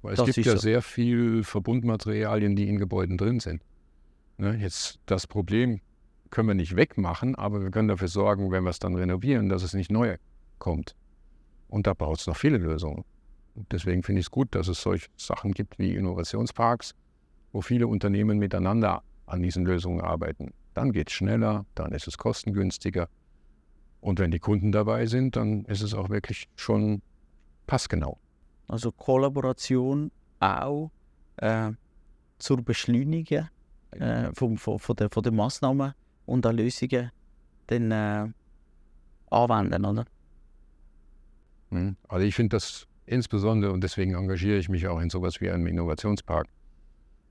Weil 0.05 0.13
es 0.13 0.19
Das 0.19 0.27
gibt 0.27 0.45
ja 0.45 0.53
so. 0.53 0.59
sehr 0.59 0.83
viel 0.83 1.43
Verbundmaterialien, 1.43 2.55
die 2.55 2.69
in 2.69 2.77
Gebäuden 2.77 3.17
drin 3.17 3.39
sind. 3.39 3.63
Ne, 4.37 4.55
jetzt 4.55 4.99
das 5.07 5.25
Problem 5.25 5.81
können 6.29 6.47
wir 6.47 6.53
nicht 6.53 6.75
wegmachen, 6.75 7.33
aber 7.33 7.63
wir 7.63 7.71
können 7.71 7.87
dafür 7.87 8.07
sorgen, 8.07 8.51
wenn 8.51 8.63
wir 8.63 8.69
es 8.69 8.77
dann 8.77 8.95
renovieren, 8.95 9.49
dass 9.49 9.63
es 9.63 9.73
nicht 9.73 9.91
neu 9.91 10.17
kommt. 10.59 10.95
Und 11.69 11.87
da 11.87 11.95
braucht 11.95 12.19
es 12.19 12.27
noch 12.27 12.37
viele 12.37 12.57
Lösungen. 12.57 13.03
Und 13.55 13.71
deswegen 13.71 14.03
finde 14.03 14.19
ich 14.19 14.27
es 14.27 14.31
gut, 14.31 14.53
dass 14.53 14.67
es 14.67 14.79
solche 14.79 15.07
Sachen 15.17 15.53
gibt 15.53 15.79
wie 15.79 15.95
Innovationsparks, 15.95 16.93
wo 17.51 17.61
viele 17.61 17.87
Unternehmen 17.87 18.37
miteinander 18.37 19.01
an 19.25 19.41
diesen 19.41 19.65
Lösungen 19.65 20.01
arbeiten. 20.01 20.53
Dann 20.75 20.91
geht 20.91 21.09
es 21.09 21.15
schneller, 21.15 21.65
dann 21.73 21.93
ist 21.93 22.07
es 22.07 22.19
kostengünstiger. 22.19 23.09
Und 24.01 24.19
wenn 24.19 24.29
die 24.29 24.39
Kunden 24.39 24.71
dabei 24.71 25.07
sind, 25.07 25.35
dann 25.35 25.65
ist 25.65 25.81
es 25.81 25.95
auch 25.95 26.09
wirklich 26.09 26.47
schon 26.55 27.01
passgenau. 27.65 28.19
Also 28.67 28.91
Kollaboration 28.91 30.11
auch 30.39 30.91
äh, 31.37 31.71
zur 32.39 32.61
Beschleunigung 32.61 33.47
äh, 33.91 34.31
vom, 34.33 34.57
von, 34.57 34.79
von, 34.79 34.95
der, 34.95 35.09
von 35.09 35.23
der 35.23 35.31
Massnahmen 35.31 35.93
und 36.25 36.45
an 36.45 36.57
Lösungen 36.57 37.11
dann 37.67 37.91
äh, 37.91 38.27
anwenden, 39.29 39.85
oder? 39.85 40.05
Mhm. 41.69 41.95
Also 42.07 42.25
ich 42.25 42.35
finde 42.35 42.55
das 42.55 42.87
insbesondere, 43.05 43.71
und 43.71 43.83
deswegen 43.83 44.15
engagiere 44.15 44.57
ich 44.57 44.69
mich 44.69 44.87
auch 44.87 44.99
in 44.99 45.09
sowas 45.09 45.41
wie 45.41 45.49
einem 45.49 45.67
Innovationspark, 45.67 46.47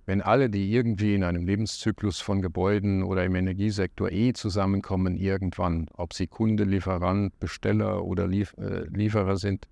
wenn 0.06 0.20
alle, 0.20 0.50
die 0.50 0.70
irgendwie 0.70 1.14
in 1.14 1.24
einem 1.24 1.46
Lebenszyklus 1.46 2.20
von 2.20 2.42
Gebäuden 2.42 3.02
oder 3.02 3.24
im 3.24 3.34
Energiesektor 3.34 4.10
eh 4.12 4.34
zusammenkommen 4.34 5.16
irgendwann, 5.16 5.88
ob 5.94 6.12
sie 6.12 6.26
Kunde, 6.26 6.64
Lieferant, 6.64 7.38
Besteller 7.40 8.04
oder 8.04 8.26
Lief 8.26 8.54
äh, 8.58 8.84
Lieferer 8.88 9.36
sind, 9.36 9.66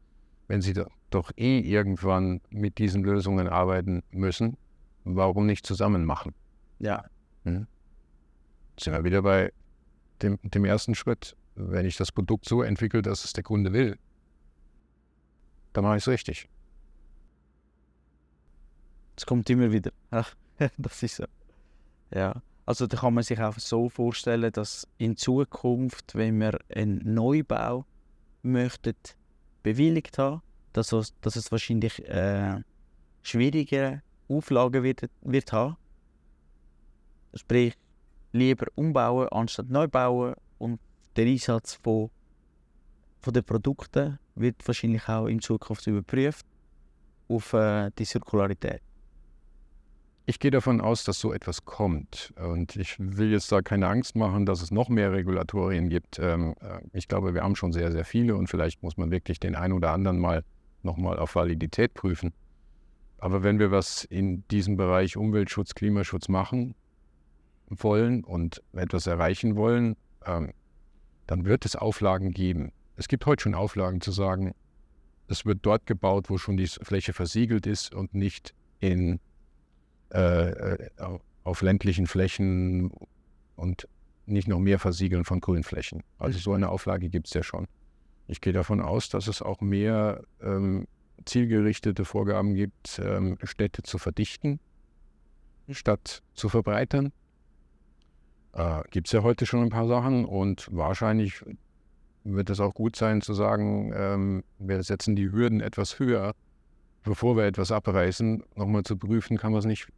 wenn 0.52 0.60
sie 0.60 0.74
do- 0.74 0.86
doch 1.08 1.32
eh 1.38 1.60
irgendwann 1.60 2.42
mit 2.50 2.76
diesen 2.76 3.02
Lösungen 3.04 3.48
arbeiten 3.48 4.02
müssen, 4.10 4.58
warum 5.02 5.46
nicht 5.46 5.64
zusammen 5.64 6.04
machen? 6.04 6.34
Ja. 6.78 7.06
Sind 7.44 7.66
wir 8.78 9.02
wieder 9.02 9.22
bei 9.22 9.50
dem, 10.20 10.38
dem 10.42 10.66
ersten 10.66 10.94
Schritt. 10.94 11.34
Wenn 11.54 11.86
ich 11.86 11.96
das 11.96 12.12
Produkt 12.12 12.46
so 12.46 12.60
entwickle, 12.62 13.00
dass 13.00 13.24
es 13.24 13.32
der 13.32 13.42
Kunde 13.44 13.72
will, 13.72 13.98
dann 15.72 15.84
mache 15.84 15.96
ich 15.96 16.02
es 16.02 16.08
richtig. 16.08 16.50
Es 19.16 19.24
kommt 19.24 19.48
immer 19.48 19.72
wieder. 19.72 19.90
Ach, 20.10 20.34
das 20.76 21.02
ist 21.02 21.16
so. 21.16 21.24
Ja. 22.14 22.42
Also 22.66 22.86
da 22.86 22.98
kann 22.98 23.14
man 23.14 23.24
sich 23.24 23.40
auch 23.40 23.58
so 23.58 23.88
vorstellen, 23.88 24.52
dass 24.52 24.86
in 24.98 25.16
Zukunft, 25.16 26.14
wenn 26.14 26.38
wir 26.40 26.58
einen 26.74 27.14
Neubau 27.14 27.86
möchten, 28.42 28.96
bewilligt 29.62 30.18
haben, 30.18 30.42
dass 30.72 30.92
es, 30.92 31.14
dass 31.20 31.36
es 31.36 31.50
wahrscheinlich 31.52 32.06
äh, 32.08 32.60
schwierigere 33.22 34.02
Auflagen 34.28 34.82
wird, 34.82 35.08
wird 35.22 35.52
haben. 35.52 35.76
Sprich, 37.34 37.74
lieber 38.32 38.66
umbauen 38.74 39.28
anstatt 39.28 39.68
neu 39.68 39.88
bauen 39.88 40.34
und 40.58 40.80
der 41.16 41.26
Einsatz 41.26 41.74
von, 41.82 42.10
von 43.20 43.32
den 43.32 43.44
Produkten 43.44 44.18
wird 44.34 44.56
wahrscheinlich 44.66 45.08
auch 45.08 45.26
in 45.26 45.40
Zukunft 45.40 45.86
überprüft 45.86 46.46
auf 47.28 47.52
äh, 47.52 47.90
die 47.98 48.04
Zirkularität. 48.04 48.82
Ich 50.24 50.38
gehe 50.38 50.52
davon 50.52 50.80
aus, 50.80 51.02
dass 51.02 51.18
so 51.18 51.32
etwas 51.32 51.64
kommt. 51.64 52.32
Und 52.36 52.76
ich 52.76 52.96
will 52.98 53.32
jetzt 53.32 53.50
da 53.50 53.60
keine 53.60 53.88
Angst 53.88 54.14
machen, 54.14 54.46
dass 54.46 54.62
es 54.62 54.70
noch 54.70 54.88
mehr 54.88 55.12
Regulatorien 55.12 55.88
gibt. 55.88 56.18
Ähm, 56.20 56.54
äh, 56.60 56.80
ich 56.92 57.08
glaube, 57.08 57.34
wir 57.34 57.42
haben 57.42 57.56
schon 57.56 57.72
sehr, 57.72 57.90
sehr 57.90 58.04
viele 58.04 58.36
und 58.36 58.48
vielleicht 58.48 58.82
muss 58.82 58.96
man 58.96 59.10
wirklich 59.10 59.40
den 59.40 59.56
einen 59.56 59.72
oder 59.72 59.90
anderen 59.90 60.18
mal 60.18 60.44
nochmal 60.82 61.18
auf 61.18 61.34
Validität 61.34 61.94
prüfen. 61.94 62.32
Aber 63.18 63.42
wenn 63.42 63.58
wir 63.58 63.70
was 63.70 64.04
in 64.04 64.46
diesem 64.48 64.76
Bereich 64.76 65.16
Umweltschutz, 65.16 65.74
Klimaschutz 65.74 66.28
machen 66.28 66.74
wollen 67.68 68.22
und 68.22 68.62
etwas 68.72 69.06
erreichen 69.06 69.56
wollen, 69.56 69.96
ähm, 70.24 70.52
dann 71.26 71.44
wird 71.44 71.64
es 71.64 71.74
Auflagen 71.74 72.32
geben. 72.32 72.72
Es 72.96 73.08
gibt 73.08 73.26
heute 73.26 73.42
schon 73.42 73.54
Auflagen 73.54 74.00
zu 74.00 74.12
sagen, 74.12 74.54
es 75.28 75.46
wird 75.46 75.60
dort 75.62 75.86
gebaut, 75.86 76.30
wo 76.30 76.38
schon 76.38 76.56
die 76.56 76.66
Fläche 76.66 77.12
versiegelt 77.12 77.66
ist 77.66 77.94
und 77.94 78.14
nicht 78.14 78.54
in 78.80 79.20
äh, 80.12 80.90
auf 81.44 81.62
ländlichen 81.62 82.06
Flächen 82.06 82.90
und 83.56 83.88
nicht 84.26 84.48
noch 84.48 84.58
mehr 84.58 84.78
Versiegeln 84.78 85.24
von 85.24 85.40
Grünflächen. 85.40 86.02
Also 86.18 86.38
so 86.38 86.52
eine 86.52 86.68
Auflage 86.68 87.08
gibt 87.08 87.26
es 87.26 87.34
ja 87.34 87.42
schon. 87.42 87.66
Ich 88.26 88.40
gehe 88.40 88.52
davon 88.52 88.80
aus, 88.80 89.08
dass 89.08 89.26
es 89.26 89.42
auch 89.42 89.60
mehr 89.60 90.22
ähm, 90.40 90.86
zielgerichtete 91.24 92.04
Vorgaben 92.04 92.54
gibt, 92.54 93.00
ähm, 93.02 93.38
Städte 93.42 93.82
zu 93.82 93.98
verdichten, 93.98 94.60
statt 95.70 96.22
zu 96.34 96.48
verbreitern. 96.48 97.12
Äh, 98.52 98.82
gibt 98.90 99.08
es 99.08 99.12
ja 99.12 99.22
heute 99.22 99.46
schon 99.46 99.62
ein 99.62 99.70
paar 99.70 99.86
Sachen 99.86 100.24
und 100.24 100.68
wahrscheinlich 100.70 101.42
wird 102.24 102.50
es 102.50 102.60
auch 102.60 102.74
gut 102.74 102.96
sein 102.96 103.20
zu 103.20 103.34
sagen, 103.34 103.92
ähm, 103.94 104.44
wir 104.58 104.82
setzen 104.82 105.16
die 105.16 105.32
Hürden 105.32 105.60
etwas 105.60 105.98
höher, 105.98 106.34
bevor 107.02 107.36
wir 107.36 107.44
etwas 107.44 107.72
abreißen, 107.72 108.44
nochmal 108.54 108.84
zu 108.84 108.96
prüfen, 108.96 109.36
kann 109.36 109.52
man 109.52 109.58
es 109.58 109.64
nicht 109.64 109.88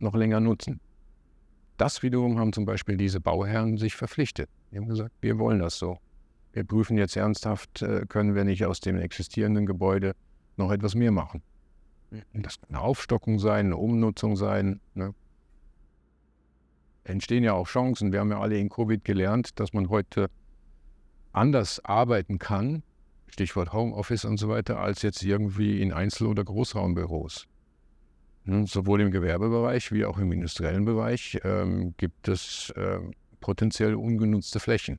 noch 0.00 0.14
länger 0.14 0.40
nutzen. 0.40 0.80
Das 1.76 2.02
wiederum 2.02 2.38
haben 2.38 2.52
zum 2.52 2.66
Beispiel 2.66 2.96
diese 2.96 3.20
Bauherren 3.20 3.78
sich 3.78 3.94
verpflichtet. 3.94 4.50
Die 4.70 4.76
haben 4.76 4.88
gesagt, 4.88 5.14
wir 5.20 5.38
wollen 5.38 5.60
das 5.60 5.78
so. 5.78 5.98
Wir 6.52 6.64
prüfen 6.64 6.98
jetzt 6.98 7.16
ernsthaft, 7.16 7.82
äh, 7.82 8.04
können 8.08 8.34
wir 8.34 8.44
nicht 8.44 8.64
aus 8.66 8.80
dem 8.80 8.96
existierenden 8.96 9.66
Gebäude 9.66 10.14
noch 10.56 10.72
etwas 10.72 10.94
mehr 10.94 11.12
machen. 11.12 11.42
Und 12.10 12.44
Das 12.44 12.60
kann 12.60 12.70
eine 12.70 12.80
Aufstockung 12.80 13.38
sein, 13.38 13.66
eine 13.66 13.76
Umnutzung 13.76 14.36
sein. 14.36 14.80
Ne? 14.94 15.14
Entstehen 17.04 17.44
ja 17.44 17.54
auch 17.54 17.66
Chancen. 17.68 18.12
Wir 18.12 18.20
haben 18.20 18.30
ja 18.30 18.40
alle 18.40 18.58
in 18.58 18.68
Covid 18.68 19.04
gelernt, 19.04 19.58
dass 19.60 19.72
man 19.72 19.88
heute 19.88 20.28
anders 21.32 21.84
arbeiten 21.84 22.38
kann, 22.38 22.82
Stichwort 23.28 23.72
Homeoffice 23.72 24.24
und 24.24 24.38
so 24.38 24.48
weiter, 24.48 24.80
als 24.80 25.02
jetzt 25.02 25.22
irgendwie 25.22 25.80
in 25.80 25.92
Einzel- 25.92 26.26
oder 26.26 26.44
Großraumbüros. 26.44 27.46
Ne, 28.50 28.66
Sowohl 28.66 29.00
im 29.00 29.12
Gewerbebereich 29.12 29.92
wie 29.92 30.04
auch 30.04 30.18
im 30.18 30.32
industriellen 30.32 30.84
Bereich 30.84 31.38
ähm, 31.44 31.94
gibt 31.98 32.26
es 32.26 32.72
ähm, 32.76 33.12
potenziell 33.40 33.94
ungenutzte 33.94 34.58
Flächen. 34.58 34.98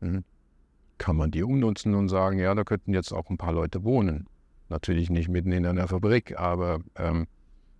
Mhm. 0.00 0.24
Kann 0.98 1.16
man 1.16 1.30
die 1.30 1.42
umnutzen 1.42 1.94
und 1.94 2.10
sagen, 2.10 2.38
ja, 2.38 2.54
da 2.54 2.64
könnten 2.64 2.92
jetzt 2.92 3.12
auch 3.12 3.30
ein 3.30 3.38
paar 3.38 3.52
Leute 3.52 3.82
wohnen. 3.82 4.26
Natürlich 4.68 5.08
nicht 5.08 5.30
mitten 5.30 5.52
in 5.52 5.64
einer 5.64 5.88
Fabrik, 5.88 6.38
aber 6.38 6.80
ähm, 6.96 7.28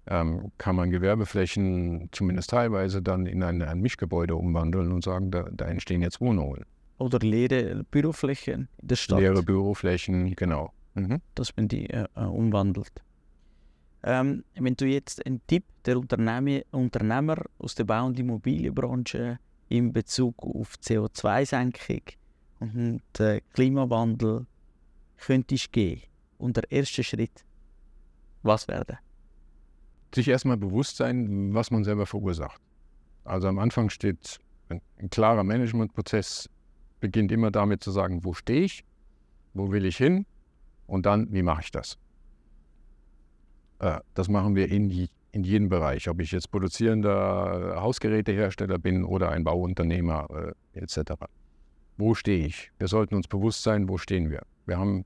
ähm, 0.06 0.50
kann 0.56 0.76
man 0.76 0.90
Gewerbeflächen 0.90 2.08
zumindest 2.12 2.48
teilweise 2.48 3.02
dann 3.02 3.26
in 3.26 3.42
ein, 3.42 3.61
ein 3.61 3.80
Mischgebäude 3.80 4.34
umwandeln 4.34 4.92
und 4.92 5.04
sagen, 5.04 5.30
da, 5.30 5.46
da 5.52 5.66
entstehen 5.66 6.00
jetzt 6.00 6.22
Wohnungen. 6.22 6.64
Oder 6.96 7.18
leere 7.18 7.84
Büroflächen 7.90 8.68
in 8.80 8.88
der 8.88 8.96
Stadt, 8.96 9.20
Leere 9.20 9.42
Büroflächen, 9.42 10.34
genau. 10.37 10.72
Mhm. 10.94 11.20
dass 11.34 11.54
man 11.54 11.68
die 11.68 11.90
äh, 11.90 12.06
äh, 12.16 12.20
umwandelt. 12.20 13.02
Ähm, 14.04 14.44
wenn 14.54 14.74
du 14.74 14.87
jetzt 14.87 15.24
einen 15.26 15.40
Tipp 15.46 15.64
der 15.84 15.98
Unternehmer, 15.98 16.61
Unternehmer 16.70 17.37
aus 17.58 17.74
der 17.74 17.84
Bau- 17.84 18.06
und 18.06 18.18
Immobilienbranche 18.18 19.38
in 19.68 19.92
Bezug 19.92 20.34
auf 20.42 20.74
CO2-Senkung 20.74 22.02
und 22.61 23.02
den 23.18 23.40
Klimawandel 23.52 24.46
könntest 25.16 25.72
geben 25.72 26.02
und 26.38 26.56
der 26.56 26.70
erste 26.70 27.02
Schritt, 27.02 27.44
was 28.42 28.68
wäre 28.68 28.98
sich 30.14 30.28
erstmal 30.28 30.56
bewusst 30.56 30.96
sein, 30.96 31.54
was 31.54 31.70
man 31.70 31.84
selber 31.84 32.06
verursacht. 32.06 32.61
Also 33.24 33.48
am 33.48 33.58
Anfang 33.58 33.90
steht 33.90 34.40
ein, 34.68 34.80
ein 34.98 35.11
klarer 35.11 35.44
Managementprozess, 35.44 36.48
beginnt 37.00 37.30
immer 37.32 37.50
damit 37.50 37.82
zu 37.82 37.90
sagen, 37.90 38.24
wo 38.24 38.32
stehe 38.32 38.62
ich, 38.62 38.84
wo 39.54 39.70
will 39.70 39.84
ich 39.84 39.96
hin 39.96 40.26
und 40.87 41.06
dann, 41.06 41.32
wie 41.32 41.42
mache 41.42 41.62
ich 41.62 41.70
das. 41.70 41.98
Äh, 43.78 44.00
das 44.14 44.28
machen 44.28 44.54
wir 44.54 44.68
in, 44.70 45.08
in 45.32 45.44
jedem 45.44 45.68
Bereich, 45.68 46.08
ob 46.08 46.20
ich 46.20 46.32
jetzt 46.32 46.50
produzierender 46.50 47.80
Hausgerätehersteller 47.80 48.78
bin 48.78 49.04
oder 49.04 49.30
ein 49.30 49.44
Bauunternehmer 49.44 50.54
äh, 50.74 50.80
etc. 50.80 51.12
Wo 51.96 52.14
stehe 52.14 52.46
ich? 52.46 52.70
Wir 52.78 52.88
sollten 52.88 53.14
uns 53.14 53.28
bewusst 53.28 53.62
sein, 53.62 53.88
wo 53.88 53.98
stehen 53.98 54.30
wir. 54.30 54.42
Wir 54.66 54.78
haben, 54.78 55.04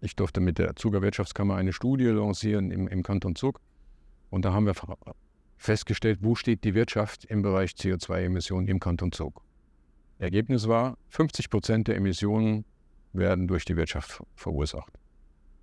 ich 0.00 0.16
durfte 0.16 0.40
mit 0.40 0.58
der 0.58 0.76
Zuger 0.76 1.02
Wirtschaftskammer 1.02 1.56
eine 1.56 1.72
Studie 1.72 2.06
lancieren 2.06 2.70
im, 2.70 2.88
im 2.88 3.02
Kanton 3.02 3.36
Zug. 3.36 3.60
Und 4.30 4.44
da 4.44 4.52
haben 4.52 4.66
wir 4.66 4.74
festgestellt, 5.56 6.18
wo 6.22 6.34
steht 6.34 6.64
die 6.64 6.74
Wirtschaft 6.74 7.24
im 7.26 7.42
Bereich 7.42 7.72
CO2-Emissionen 7.72 8.68
im 8.68 8.80
Kanton 8.80 9.12
Zug. 9.12 9.42
Ergebnis 10.18 10.68
war, 10.68 10.96
50 11.08 11.50
Prozent 11.50 11.88
der 11.88 11.96
Emissionen 11.96 12.64
werden 13.12 13.46
durch 13.46 13.64
die 13.64 13.76
Wirtschaft 13.76 14.22
verursacht. 14.34 14.92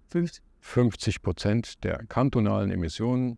50? 0.09 0.43
50 0.61 1.21
Prozent 1.21 1.83
der 1.83 2.05
kantonalen 2.05 2.71
Emissionen 2.71 3.37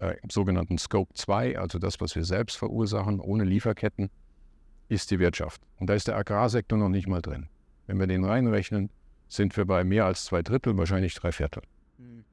äh, 0.00 0.16
im 0.22 0.30
sogenannten 0.30 0.78
Scope 0.78 1.12
2, 1.14 1.58
also 1.58 1.78
das, 1.78 2.00
was 2.00 2.16
wir 2.16 2.24
selbst 2.24 2.56
verursachen, 2.56 3.20
ohne 3.20 3.44
Lieferketten, 3.44 4.10
ist 4.88 5.10
die 5.10 5.18
Wirtschaft. 5.18 5.62
Und 5.78 5.88
da 5.88 5.94
ist 5.94 6.08
der 6.08 6.16
Agrarsektor 6.16 6.78
noch 6.78 6.88
nicht 6.88 7.06
mal 7.06 7.22
drin. 7.22 7.48
Wenn 7.86 8.00
wir 8.00 8.06
den 8.06 8.24
reinrechnen, 8.24 8.90
sind 9.28 9.56
wir 9.56 9.64
bei 9.64 9.84
mehr 9.84 10.06
als 10.06 10.24
zwei 10.24 10.42
Drittel, 10.42 10.76
wahrscheinlich 10.76 11.14
drei 11.14 11.30
Viertel. 11.30 11.62
Mhm. 11.98 12.24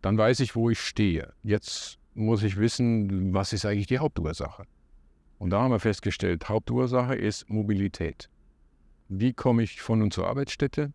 Dann 0.00 0.16
weiß 0.16 0.40
ich, 0.40 0.56
wo 0.56 0.70
ich 0.70 0.80
stehe. 0.80 1.32
Jetzt 1.42 1.98
muss 2.14 2.42
ich 2.42 2.56
wissen, 2.56 3.34
was 3.34 3.52
ist 3.52 3.66
eigentlich 3.66 3.86
die 3.86 3.98
Hauptursache. 3.98 4.64
Und 5.38 5.50
da 5.50 5.60
haben 5.60 5.72
wir 5.72 5.80
festgestellt, 5.80 6.48
Hauptursache 6.48 7.14
ist 7.14 7.50
Mobilität. 7.50 8.30
Wie 9.08 9.32
komme 9.32 9.64
ich 9.64 9.82
von 9.82 10.00
und 10.00 10.12
zur 10.12 10.28
Arbeitsstätte? 10.28 10.92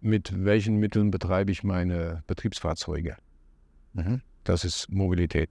Mit 0.00 0.44
welchen 0.44 0.76
Mitteln 0.76 1.10
betreibe 1.10 1.52
ich 1.52 1.62
meine 1.62 2.22
Betriebsfahrzeuge? 2.26 3.16
Mhm. 3.92 4.22
Das 4.44 4.64
ist 4.64 4.90
Mobilität. 4.90 5.50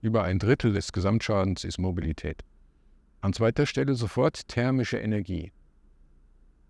Über 0.00 0.22
ein 0.22 0.38
Drittel 0.38 0.72
des 0.72 0.92
Gesamtschadens 0.92 1.64
ist 1.64 1.78
Mobilität. 1.78 2.44
An 3.20 3.32
zweiter 3.32 3.66
Stelle 3.66 3.94
sofort 3.94 4.46
thermische 4.46 4.98
Energie. 4.98 5.50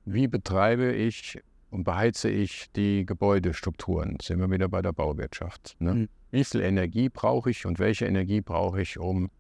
Wie 0.07 0.27
betreibe 0.27 0.93
ich 0.93 1.39
und 1.71 1.85
beheize 1.85 2.31
ich 2.31 2.71
die 2.73 3.05
Gebäudestrukturen? 3.05 4.17
Sind 4.23 4.39
wir 4.39 4.51
wieder 4.51 4.69
bei 4.69 4.81
der 4.81 4.93
Bauwirtschaft. 4.93 5.77
Ne? 5.79 5.95
Mhm. 5.95 6.09
Wie 6.31 6.45
viel 6.45 6.63
Energie 6.63 7.11
brauche 7.11 7.51
ich 7.51 7.67
und 7.67 7.79
welche 7.79 8.07
Energie 8.07 8.41
brauche 8.41 8.81
ich, 8.81 8.99
um 8.99 9.31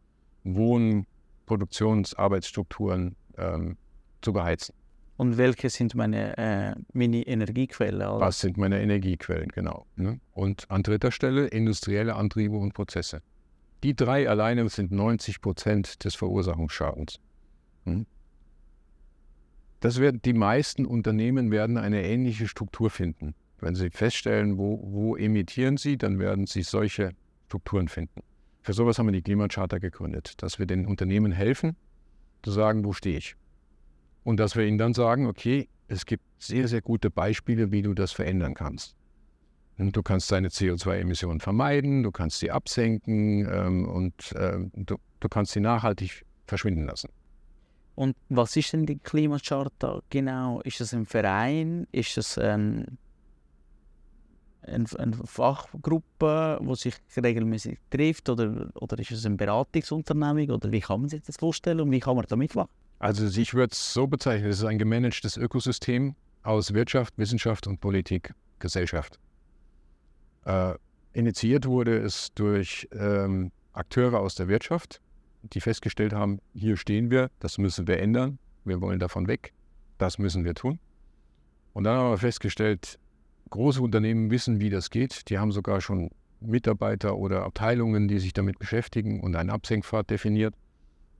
Wohn-, 0.44 1.06
Produktions-, 1.46 2.14
Arbeitsstrukturen 2.14 3.16
ähm, 3.38 3.78
zu 4.20 4.34
beheizen? 4.34 4.74
Und 5.16 5.38
welche 5.38 5.70
sind 5.70 5.94
meine 5.94 6.36
äh, 6.36 6.74
Mini-Energiequellen? 6.92 8.20
Was 8.20 8.40
sind 8.40 8.58
meine 8.58 8.80
Energiequellen, 8.82 9.48
genau. 9.48 9.86
Ne? 9.96 10.20
Und 10.32 10.70
an 10.70 10.82
dritter 10.82 11.10
Stelle 11.10 11.46
industrielle 11.46 12.14
Antriebe 12.16 12.56
und 12.56 12.74
Prozesse. 12.74 13.22
Die 13.82 13.94
drei 13.94 14.28
alleine 14.28 14.68
sind 14.68 14.92
90 14.92 15.40
Prozent 15.40 16.04
des 16.04 16.14
Verursachungsschadens. 16.14 17.18
Hm? 17.84 18.06
Das 19.80 20.00
werden, 20.00 20.20
die 20.22 20.32
meisten 20.32 20.84
Unternehmen 20.84 21.50
werden 21.50 21.78
eine 21.78 22.02
ähnliche 22.02 22.48
Struktur 22.48 22.90
finden. 22.90 23.34
Wenn 23.58 23.74
sie 23.74 23.90
feststellen, 23.90 24.58
wo, 24.58 24.80
wo 24.82 25.16
emittieren 25.16 25.76
sie, 25.76 25.96
dann 25.96 26.18
werden 26.18 26.46
sie 26.46 26.62
solche 26.62 27.12
Strukturen 27.46 27.88
finden. 27.88 28.22
Für 28.62 28.72
sowas 28.72 28.98
haben 28.98 29.06
wir 29.06 29.12
die 29.12 29.22
Klimacharta 29.22 29.78
gegründet, 29.78 30.42
dass 30.42 30.58
wir 30.58 30.66
den 30.66 30.86
Unternehmen 30.86 31.32
helfen, 31.32 31.76
zu 32.42 32.50
sagen, 32.50 32.84
wo 32.84 32.92
stehe 32.92 33.16
ich. 33.16 33.36
Und 34.26 34.38
dass 34.40 34.56
wir 34.56 34.64
ihnen 34.64 34.76
dann 34.76 34.92
sagen, 34.92 35.26
okay, 35.26 35.68
es 35.86 36.04
gibt 36.04 36.24
sehr, 36.40 36.66
sehr 36.66 36.82
gute 36.82 37.10
Beispiele, 37.10 37.70
wie 37.70 37.82
du 37.82 37.94
das 37.94 38.10
verändern 38.10 38.54
kannst. 38.54 38.96
Und 39.78 39.94
du 39.94 40.02
kannst 40.02 40.32
deine 40.32 40.48
CO2-Emissionen 40.48 41.38
vermeiden, 41.38 42.02
du 42.02 42.10
kannst 42.10 42.40
sie 42.40 42.50
absenken 42.50 43.46
ähm, 43.48 43.88
und 43.88 44.34
ähm, 44.36 44.72
du, 44.74 44.96
du 45.20 45.28
kannst 45.28 45.52
sie 45.52 45.60
nachhaltig 45.60 46.26
verschwinden 46.44 46.86
lassen. 46.86 47.10
Und 47.94 48.16
was 48.28 48.56
ist 48.56 48.72
denn 48.72 48.84
die 48.84 48.98
Klimacharta 48.98 50.02
genau? 50.10 50.60
Ist 50.62 50.80
das 50.80 50.92
ein 50.92 51.06
Verein? 51.06 51.86
Ist 51.92 52.16
das 52.16 52.36
ein, 52.36 52.98
ein, 54.62 54.86
eine 54.98 55.16
Fachgruppe, 55.24 56.58
die 56.60 56.74
sich 56.74 56.96
regelmäßig 57.16 57.78
trifft? 57.90 58.28
Oder, 58.28 58.72
oder 58.74 58.98
ist 58.98 59.12
es 59.12 59.24
eine 59.24 59.36
Beratungsunternehmung? 59.36 60.50
Oder 60.50 60.72
wie 60.72 60.80
kann 60.80 61.02
man 61.02 61.10
sich 61.10 61.22
das 61.22 61.36
vorstellen 61.36 61.80
und 61.80 61.92
wie 61.92 62.00
kann 62.00 62.16
man 62.16 62.24
da 62.28 62.34
mitmachen? 62.34 62.70
Also 62.98 63.26
ich 63.26 63.54
würde 63.54 63.72
es 63.72 63.92
so 63.92 64.06
bezeichnen, 64.06 64.48
es 64.48 64.58
ist 64.58 64.64
ein 64.64 64.78
gemanagtes 64.78 65.36
Ökosystem 65.36 66.14
aus 66.42 66.72
Wirtschaft, 66.72 67.18
Wissenschaft 67.18 67.66
und 67.66 67.80
Politik, 67.80 68.32
Gesellschaft. 68.58 69.18
Äh, 70.44 70.74
initiiert 71.12 71.66
wurde 71.66 71.98
es 71.98 72.32
durch 72.34 72.88
ähm, 72.92 73.52
Akteure 73.72 74.20
aus 74.20 74.34
der 74.34 74.48
Wirtschaft, 74.48 75.00
die 75.42 75.60
festgestellt 75.60 76.12
haben, 76.12 76.40
hier 76.54 76.76
stehen 76.76 77.10
wir, 77.10 77.30
das 77.40 77.58
müssen 77.58 77.86
wir 77.86 77.98
ändern, 77.98 78.38
wir 78.64 78.80
wollen 78.80 78.98
davon 78.98 79.28
weg, 79.28 79.52
das 79.98 80.18
müssen 80.18 80.44
wir 80.44 80.54
tun. 80.54 80.78
Und 81.72 81.84
dann 81.84 81.98
haben 81.98 82.10
wir 82.10 82.18
festgestellt, 82.18 82.98
große 83.50 83.82
Unternehmen 83.82 84.30
wissen, 84.30 84.60
wie 84.60 84.70
das 84.70 84.90
geht, 84.90 85.28
die 85.28 85.38
haben 85.38 85.52
sogar 85.52 85.80
schon 85.80 86.10
Mitarbeiter 86.40 87.16
oder 87.16 87.44
Abteilungen, 87.44 88.08
die 88.08 88.18
sich 88.18 88.32
damit 88.32 88.58
beschäftigen 88.58 89.20
und 89.20 89.36
einen 89.36 89.50
Absenkpfad 89.50 90.10
definiert. 90.10 90.54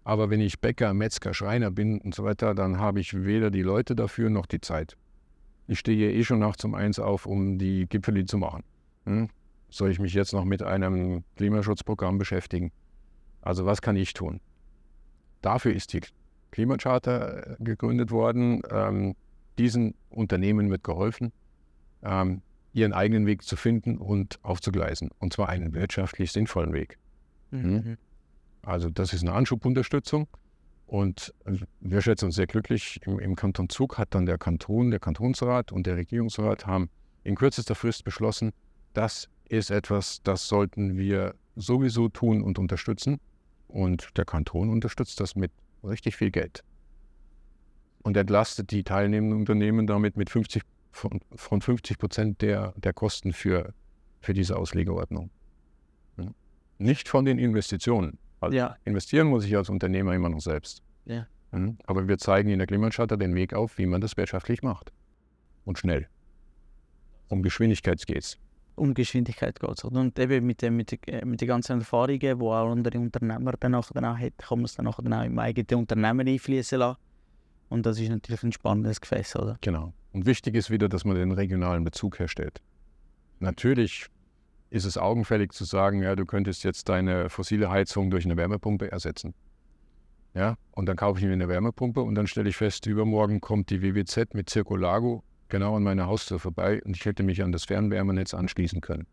Aber 0.07 0.31
wenn 0.31 0.41
ich 0.41 0.61
Bäcker, 0.61 0.95
Metzger, 0.95 1.35
Schreiner 1.35 1.73
bin 1.73 2.01
und 2.01 2.15
so 2.15 2.23
weiter, 2.23 2.55
dann 2.55 2.79
habe 2.79 3.01
ich 3.01 3.25
weder 3.25 3.51
die 3.51 3.63
Leute 3.63 3.97
dafür 3.97 4.31
noch 4.31 4.47
die 4.47 4.61
Zeit. 4.61 4.97
Ich 5.67 5.81
stehe 5.81 6.13
eh 6.13 6.23
schon 6.23 6.39
nachts 6.39 6.65
um 6.65 6.77
eins 6.77 7.01
auf, 7.01 7.27
um 7.27 7.59
die 7.59 7.89
Gipfeli 7.89 8.25
zu 8.25 8.39
machen. 8.39 8.63
Hm? 9.07 9.29
Soll 9.69 9.91
ich 9.91 9.99
mich 9.99 10.15
jetzt 10.15 10.33
noch 10.33 10.45
mit 10.45 10.63
einem 10.63 11.25
Klimaschutzprogramm 11.35 12.19
beschäftigen? 12.19 12.71
Also 13.43 13.67
was 13.67 13.83
kann 13.83 13.97
ich 13.97 14.15
tun? 14.15 14.41
Dafür 15.43 15.75
ist 15.75 15.93
die 15.93 16.03
Klimacharta 16.53 17.29
äh, 17.29 17.57
gegründet 17.59 18.13
worden. 18.13 18.63
Ähm, 18.71 19.17
diesen 19.59 19.97
Unternehmen 20.09 20.71
wird 20.71 20.85
geholfen, 20.85 21.33
ähm, 22.05 22.43
ihren 22.73 22.93
eigenen 22.93 23.27
Weg 23.27 23.43
zu 23.43 23.57
finden 23.57 23.99
und 23.99 24.39
aufzugleisen. 24.45 25.11
Und 25.19 25.33
zwar 25.33 25.49
einen 25.49 25.75
wirtschaftlich 25.75 26.31
sinnvollen 26.31 26.73
Weg. 26.73 26.97
Mhm. 27.51 27.97
Also 28.67 28.91
das 28.91 29.13
ist 29.13 29.23
eine 29.23 29.33
Anschubunterstützung. 29.33 30.27
Und 30.87 31.33
wir 31.81 32.03
schätzen 32.03 32.27
uns 32.27 32.35
sehr 32.35 32.49
glücklich. 32.49 33.01
Im, 33.07 33.19
Im, 33.21 33.37
Kanton 33.37 33.69
Zug 33.69 33.97
hat 33.97 34.15
dann 34.15 34.27
der 34.27 34.39
Kanton, 34.39 34.91
der 34.91 35.01
Kantonsrat 35.01 35.73
und 35.73 35.87
der 35.87 35.97
Regierungsrat 35.97 36.67
haben 36.67 36.91
in 37.23 37.37
kürzester 37.37 37.75
Frist 37.75 38.05
beschlossen, 38.05 38.53
das 38.93 39.29
ist 39.49 39.71
etwas, 39.71 40.21
das 40.23 40.49
sollten 40.49 40.97
wir 40.97 41.35
sowieso 41.55 42.09
tun 42.09 42.43
und 42.43 42.59
unterstützen. 42.59 43.19
Und 43.69 44.11
der 44.17 44.25
Kanton 44.25 44.69
unterstützt 44.69 45.21
das 45.21 45.37
mit 45.37 45.53
richtig 45.85 46.17
viel 46.17 46.31
Geld. 46.31 46.65
Und 48.03 48.17
entlastet 48.17 48.71
die 48.73 48.83
teilnehmenden 48.83 49.41
Unternehmen 49.41 49.87
damit 49.87 50.17
mit 50.17 50.31
50, 50.31 50.63
von, 50.91 51.21
von 51.35 51.61
50 51.61 51.99
Prozent 51.99 52.43
der, 52.43 52.75
der 52.77 52.93
Kosten 52.93 53.33
für, 53.33 53.75
für 54.21 54.35
diese 54.35 54.57
Auslegeordnung. 54.57 55.31
Nicht 56.79 57.09
von 57.09 57.25
den 57.25 57.39
Investitionen. 57.39 58.19
Also 58.47 58.57
Ja. 58.57 58.77
investieren 58.85 59.29
muss 59.29 59.45
ich 59.45 59.57
als 59.57 59.69
Unternehmer 59.69 60.15
immer 60.15 60.29
noch 60.29 60.41
selbst. 60.41 60.83
Ja. 61.05 61.27
Mhm. 61.53 61.79
Aber 61.87 62.09
wir 62.09 62.19
zeigen 62.19 62.49
in 62.51 62.59
der 62.59 62.67
Klimacharta 62.67 63.17
den 63.17 63.35
Weg 63.35 63.55
auf, 63.55 63.79
wie 63.79 63.87
man 63.87 64.01
das 64.01 64.17
wirtschaftlich 64.17 64.63
macht. 64.63 64.93
Und 65.65 65.79
schnell. 65.79 66.09
Um 67.29 67.43
Geschwindigkeit 67.43 68.05
geht's. 68.07 68.39
Um 68.77 68.93
Geschwindigkeit 68.95 69.59
geht 69.59 69.71
es. 69.71 69.85
Und 69.85 70.19
eben 70.19 70.47
mit, 70.47 70.61
dem, 70.63 70.77
mit, 70.77 70.93
der- 71.07 71.25
mit 71.25 71.41
den 71.41 71.49
ganzen 71.49 71.79
Erfahrungen, 71.81 72.19
die 72.21 72.33
auch 72.33 72.71
andere 72.71 72.99
Unternehmer 72.99 73.53
danach, 73.59 73.91
danach 73.93 74.19
hat, 74.19 74.37
kann 74.39 74.59
man 74.59 74.65
es 74.67 74.75
dann 74.75 74.87
auch 74.87 75.01
dann 75.03 75.13
auch 75.13 75.25
im 75.25 75.39
eigenen 75.39 75.81
Unternehmen 75.81 76.29
einfließen 76.29 76.79
lassen. 76.79 76.99
Und 77.69 77.85
das 77.87 77.99
ist 77.99 78.11
natürlich 78.11 78.43
ein 78.43 78.53
spannendes 78.53 79.01
Gefäß, 79.01 79.37
oder? 79.37 79.57
Genau. 79.61 79.93
Und 80.13 80.25
wichtig 80.27 80.55
ist 80.55 80.71
wieder, 80.71 80.89
dass 80.89 81.05
man 81.05 81.17
den 81.17 81.33
regionalen 81.33 81.85
Bezug 81.85 82.19
herstellt. 82.19 82.61
Natürlich 83.41 84.07
ist 84.77 84.85
es 84.85 84.99
augenfällig 84.99 85.53
zu 85.53 85.65
sagen, 85.65 86.03
ja, 86.03 86.15
du 86.15 86.27
könntest 86.27 86.63
jetzt 86.63 86.89
deine 86.89 87.31
fossile 87.31 87.71
Heizung 87.71 88.11
durch 88.11 88.25
eine 88.25 88.37
Wärmepumpe 88.37 88.91
ersetzen. 88.93 89.35
Ja, 90.35 90.57
und 90.73 90.87
dann 90.87 90.97
kaufe 90.97 91.19
ich 91.19 91.27
mir 91.27 91.33
eine 91.33 91.49
Wärmepumpe 91.49 92.03
und 92.03 92.15
dann 92.15 92.27
stelle 92.27 92.51
ich 92.51 92.57
fest, 92.57 92.87
übermorgen 92.87 93.41
kommt 93.41 93.71
die 93.71 93.83
WWZ 93.83 94.35
mit 94.35 94.51
Circulago 94.51 95.25
genau 95.49 95.77
an 95.77 95.83
meiner 95.83 96.07
Haustür 96.07 96.39
vorbei 96.39 96.83
und 96.85 96.95
ich 96.95 97.05
hätte 97.07 97.23
mich 97.23 97.43
an 97.43 97.53
das 97.53 97.65
Fernwärmenetz 97.65 98.35
anschließen 98.35 98.83
können. 98.83 99.07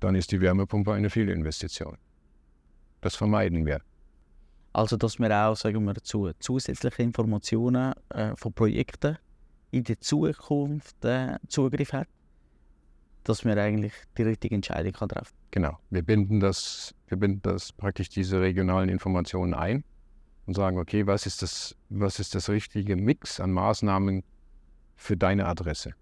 Dann 0.00 0.14
ist 0.14 0.32
die 0.32 0.40
Wärmepumpe 0.40 0.92
eine 0.92 1.10
Fehlinvestition. 1.10 1.98
Das 3.02 3.16
vermeiden 3.16 3.66
wir. 3.66 3.82
Also, 4.72 4.96
dass 4.96 5.18
wir 5.18 5.30
auch, 5.36 5.56
sagen 5.56 5.84
wir, 5.84 5.94
zu 5.96 6.30
zusätzliche 6.38 7.02
Informationen 7.02 7.92
äh, 8.08 8.34
von 8.36 8.54
Projekten 8.54 9.18
in 9.70 9.84
der 9.84 10.00
Zukunft 10.00 11.04
äh, 11.04 11.36
Zugriff 11.48 11.92
hat, 11.92 12.08
dass 13.24 13.44
man 13.44 13.58
eigentlich 13.58 13.92
die 14.16 14.22
richtige 14.22 14.54
Entscheidung 14.54 14.92
kann 14.92 15.08
treffen 15.08 15.34
Genau. 15.52 15.78
Wir 15.90 16.02
binden 16.02 16.40
das, 16.40 16.94
wir 17.08 17.18
binden 17.18 17.42
das 17.42 17.72
praktisch 17.72 18.08
diese 18.08 18.40
regionalen 18.40 18.88
Informationen 18.88 19.52
ein 19.52 19.84
und 20.46 20.54
sagen, 20.54 20.78
okay, 20.78 21.06
was 21.06 21.26
ist 21.26 21.42
das, 21.42 21.76
was 21.90 22.18
ist 22.18 22.34
das 22.34 22.48
richtige 22.48 22.96
Mix 22.96 23.38
an 23.38 23.52
Maßnahmen 23.52 24.24
für 24.96 25.16
deine 25.16 25.46
Adresse? 25.46 25.92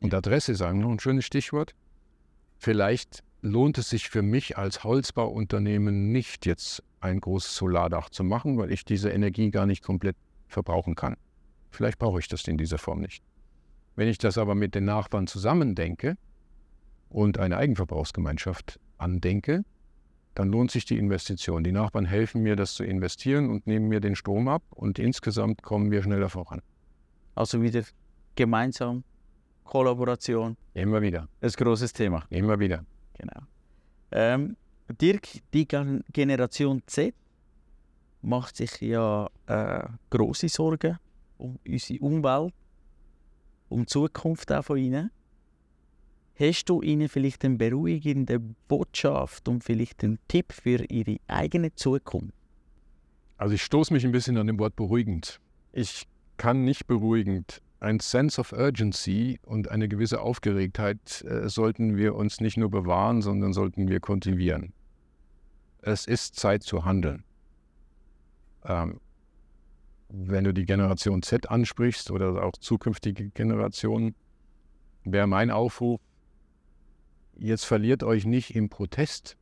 Und 0.00 0.14
Adresse 0.14 0.52
ist 0.52 0.62
eigentlich 0.62 0.82
noch 0.82 0.90
ein 0.90 0.98
schönes 0.98 1.26
Stichwort. 1.26 1.74
Vielleicht 2.58 3.22
lohnt 3.42 3.76
es 3.76 3.90
sich 3.90 4.08
für 4.08 4.22
mich 4.22 4.56
als 4.56 4.82
Holzbauunternehmen 4.82 6.10
nicht 6.10 6.46
jetzt 6.46 6.82
ein 7.00 7.20
großes 7.20 7.54
Solardach 7.54 8.08
zu 8.08 8.24
machen, 8.24 8.56
weil 8.56 8.72
ich 8.72 8.86
diese 8.86 9.10
Energie 9.10 9.50
gar 9.50 9.66
nicht 9.66 9.84
komplett 9.84 10.16
verbrauchen 10.48 10.94
kann. 10.94 11.16
Vielleicht 11.70 11.98
brauche 11.98 12.18
ich 12.18 12.28
das 12.28 12.48
in 12.48 12.56
dieser 12.56 12.78
Form 12.78 13.00
nicht. 13.00 13.22
Wenn 13.94 14.08
ich 14.08 14.16
das 14.16 14.38
aber 14.38 14.54
mit 14.54 14.74
den 14.74 14.86
Nachbarn 14.86 15.26
zusammen 15.26 15.74
denke 15.74 16.16
und 17.08 17.38
eine 17.38 17.56
Eigenverbrauchsgemeinschaft 17.56 18.80
andenke, 18.98 19.64
dann 20.34 20.50
lohnt 20.50 20.70
sich 20.70 20.84
die 20.84 20.98
Investition. 20.98 21.64
Die 21.64 21.72
Nachbarn 21.72 22.04
helfen 22.04 22.42
mir, 22.42 22.56
das 22.56 22.74
zu 22.74 22.84
investieren 22.84 23.50
und 23.50 23.66
nehmen 23.66 23.88
mir 23.88 24.00
den 24.00 24.14
Strom 24.16 24.48
ab 24.48 24.62
und 24.70 24.98
insgesamt 24.98 25.62
kommen 25.62 25.90
wir 25.90 26.02
schneller 26.02 26.28
voran. 26.28 26.60
Also 27.34 27.62
wieder 27.62 27.82
gemeinsam, 28.34 29.02
Kollaboration. 29.64 30.56
Immer 30.74 31.00
wieder. 31.02 31.28
Ein 31.40 31.50
großes 31.50 31.92
Thema. 31.92 32.24
Immer 32.30 32.58
wieder. 32.58 32.84
Genau. 33.18 33.40
Ähm, 34.12 34.56
Dirk, 35.00 35.26
die 35.52 35.66
Generation 35.66 36.82
Z 36.86 37.14
macht 38.22 38.56
sich 38.56 38.80
ja 38.80 39.28
äh, 39.46 39.84
große 40.10 40.48
Sorgen 40.48 40.98
um 41.38 41.58
unsere 41.66 42.00
Umwelt, 42.00 42.54
um 43.68 43.80
die 43.80 43.86
Zukunft 43.86 44.52
auch 44.52 44.64
von 44.64 44.78
ihnen. 44.78 45.10
Hast 46.38 46.66
du 46.66 46.82
ihnen 46.82 47.08
vielleicht 47.08 47.44
eine 47.46 47.56
beruhigende 47.56 48.38
Botschaft 48.38 49.48
und 49.48 49.64
vielleicht 49.64 50.04
einen 50.04 50.18
Tipp 50.28 50.52
für 50.52 50.84
ihre 50.90 51.16
eigene 51.28 51.74
Zukunft? 51.74 52.34
Also 53.38 53.54
ich 53.54 53.62
stoße 53.62 53.92
mich 53.92 54.04
ein 54.04 54.12
bisschen 54.12 54.36
an 54.36 54.46
dem 54.46 54.58
Wort 54.58 54.76
beruhigend. 54.76 55.40
Ich 55.72 56.06
kann 56.36 56.64
nicht 56.64 56.86
beruhigend. 56.86 57.62
Ein 57.80 58.00
Sense 58.00 58.38
of 58.40 58.52
Urgency 58.52 59.38
und 59.46 59.70
eine 59.70 59.88
gewisse 59.88 60.20
Aufgeregtheit 60.20 61.22
äh, 61.22 61.48
sollten 61.48 61.96
wir 61.96 62.14
uns 62.14 62.40
nicht 62.40 62.56
nur 62.58 62.70
bewahren, 62.70 63.22
sondern 63.22 63.54
sollten 63.54 63.88
wir 63.88 64.00
kultivieren. 64.00 64.72
Es 65.80 66.06
ist 66.06 66.36
Zeit 66.36 66.62
zu 66.62 66.84
handeln. 66.84 67.24
Ähm, 68.64 69.00
wenn 70.08 70.44
du 70.44 70.52
die 70.52 70.64
Generation 70.64 71.22
Z 71.22 71.50
ansprichst 71.50 72.10
oder 72.10 72.42
auch 72.42 72.52
zukünftige 72.52 73.30
Generationen, 73.30 74.14
wäre 75.04 75.26
mein 75.26 75.50
Aufruf, 75.50 76.00
jetzt 77.38 77.64
verliert 77.64 78.02
euch 78.02 78.24
nicht 78.24 78.54
im 78.54 78.68
Protest, 78.68 79.36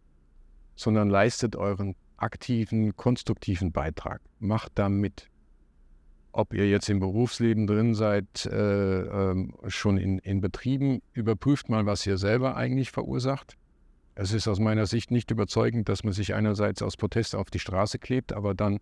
sondern 0.77 1.09
leistet 1.09 1.57
euren 1.57 1.95
aktiven, 2.17 2.97
konstruktiven 2.97 3.73
Beitrag. 3.73 4.21
Macht 4.39 4.73
da 4.77 4.89
mit. 4.89 5.29
Ob 6.33 6.53
ihr 6.53 6.69
jetzt 6.69 6.89
im 6.89 6.99
Berufsleben 6.99 7.69
drin 7.69 7.95
seid, 7.95 8.47
äh, 8.47 9.03
äh, 9.03 9.49
schon 9.69 9.99
in, 9.99 10.19
in 10.19 10.41
Betrieben, 10.41 11.01
überprüft 11.13 11.69
mal, 11.69 11.87
was 11.87 12.05
ihr 12.07 12.19
selber 12.19 12.57
eigentlich 12.57 12.91
verursacht. 12.91 13.57
Es 14.17 14.33
ist 14.33 14.49
aus 14.49 14.59
meiner 14.59 14.87
Sicht 14.87 15.11
nicht 15.11 15.31
überzeugend, 15.31 15.89
dass 15.89 16.03
man 16.03 16.13
sich 16.13 16.35
einerseits 16.35 16.83
aus 16.83 16.97
Protest 16.97 17.37
auf 17.37 17.51
die 17.51 17.61
Straße 17.61 17.99
klebt, 17.99 18.33
aber 18.33 18.55
dann 18.55 18.81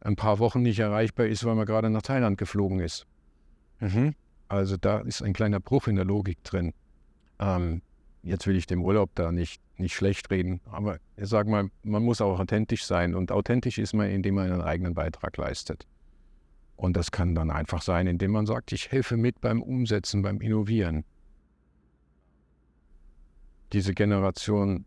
ein 0.00 0.16
paar 0.16 0.38
Wochen 0.38 0.62
nicht 0.62 0.78
erreichbar 0.78 1.26
ist, 1.26 1.44
weil 1.44 1.54
man 1.54 1.66
gerade 1.66 1.90
nach 1.90 2.02
Thailand 2.02 2.38
geflogen 2.38 2.80
ist. 2.80 3.06
Mhm. 3.80 4.14
Also 4.48 4.76
da 4.76 4.98
ist 4.98 5.22
ein 5.22 5.32
kleiner 5.32 5.60
Bruch 5.60 5.88
in 5.88 5.96
der 5.96 6.04
Logik 6.04 6.42
drin. 6.44 6.72
Ähm, 7.38 7.82
jetzt 8.24 8.46
will 8.46 8.56
ich 8.56 8.66
dem 8.66 8.82
Urlaub 8.82 9.10
da 9.14 9.30
nicht, 9.30 9.60
nicht 9.76 9.94
schlecht 9.94 10.30
reden, 10.30 10.60
aber 10.70 10.98
ich 11.16 11.28
sage 11.28 11.50
mal, 11.50 11.68
man 11.82 12.02
muss 12.02 12.20
auch 12.20 12.40
authentisch 12.40 12.84
sein 12.84 13.14
und 13.14 13.30
authentisch 13.30 13.78
ist 13.78 13.92
man, 13.92 14.08
indem 14.08 14.36
man 14.36 14.50
einen 14.50 14.62
eigenen 14.62 14.94
Beitrag 14.94 15.36
leistet. 15.36 15.86
Und 16.76 16.96
das 16.96 17.10
kann 17.10 17.34
dann 17.34 17.50
einfach 17.50 17.82
sein, 17.82 18.06
indem 18.06 18.32
man 18.32 18.46
sagt, 18.46 18.72
ich 18.72 18.90
helfe 18.90 19.16
mit 19.16 19.40
beim 19.40 19.62
Umsetzen, 19.62 20.22
beim 20.22 20.40
Innovieren. 20.40 21.04
Diese 23.72 23.94
Generation, 23.94 24.84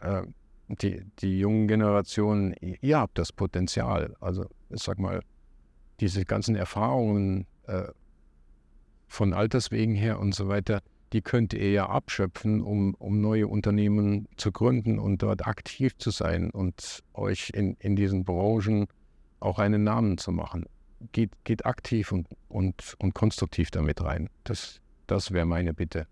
äh, 0.00 0.22
die, 0.68 1.04
die 1.20 1.38
jungen 1.38 1.68
Generationen, 1.68 2.54
ihr 2.60 2.98
habt 2.98 3.18
das 3.18 3.32
Potenzial. 3.32 4.16
Also 4.20 4.46
ich 4.70 4.82
sag 4.82 4.98
mal, 4.98 5.22
diese 6.00 6.24
ganzen 6.24 6.56
Erfahrungen 6.56 7.46
äh, 7.66 7.84
von 9.06 9.32
Alterswegen 9.32 9.94
her 9.94 10.18
und 10.18 10.34
so 10.34 10.48
weiter, 10.48 10.82
die 11.12 11.22
könnt 11.22 11.54
ihr 11.54 11.70
ja 11.70 11.88
abschöpfen, 11.88 12.60
um, 12.60 12.94
um 12.94 13.20
neue 13.20 13.48
Unternehmen 13.48 14.28
zu 14.36 14.52
gründen 14.52 14.98
und 14.98 15.22
dort 15.22 15.46
aktiv 15.46 15.96
zu 15.98 16.10
sein 16.10 16.50
und 16.50 17.02
euch 17.14 17.50
in, 17.54 17.76
in 17.80 17.96
diesen 17.96 18.24
Branchen 18.24 18.86
auch 19.40 19.58
einen 19.58 19.84
Namen 19.84 20.18
zu 20.18 20.32
machen. 20.32 20.66
Geht, 21.12 21.30
geht 21.44 21.64
aktiv 21.64 22.12
und, 22.12 22.26
und, 22.48 22.94
und 22.98 23.14
konstruktiv 23.14 23.70
damit 23.70 24.02
rein. 24.02 24.28
Das, 24.44 24.80
das 25.06 25.32
wäre 25.32 25.46
meine 25.46 25.72
Bitte. 25.72 26.06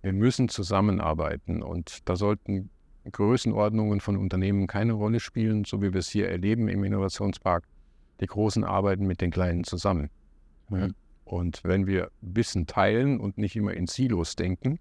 Wir 0.00 0.12
müssen 0.12 0.48
zusammenarbeiten 0.48 1.62
und 1.62 2.08
da 2.08 2.16
sollten 2.16 2.70
Größenordnungen 3.10 4.00
von 4.00 4.16
Unternehmen 4.16 4.66
keine 4.66 4.94
Rolle 4.94 5.20
spielen, 5.20 5.64
so 5.64 5.82
wie 5.82 5.92
wir 5.92 6.00
es 6.00 6.08
hier 6.08 6.28
erleben 6.28 6.68
im 6.68 6.82
Innovationspark. 6.82 7.64
Die 8.20 8.26
Großen 8.26 8.64
arbeiten 8.64 9.06
mit 9.06 9.20
den 9.20 9.30
Kleinen 9.30 9.64
zusammen. 9.64 10.10
Mhm. 10.68 10.94
Und 11.24 11.62
wenn 11.64 11.86
wir 11.86 12.10
Wissen 12.20 12.66
teilen 12.66 13.20
und 13.20 13.38
nicht 13.38 13.56
immer 13.56 13.74
in 13.74 13.86
Silos 13.86 14.36
denken, 14.36 14.78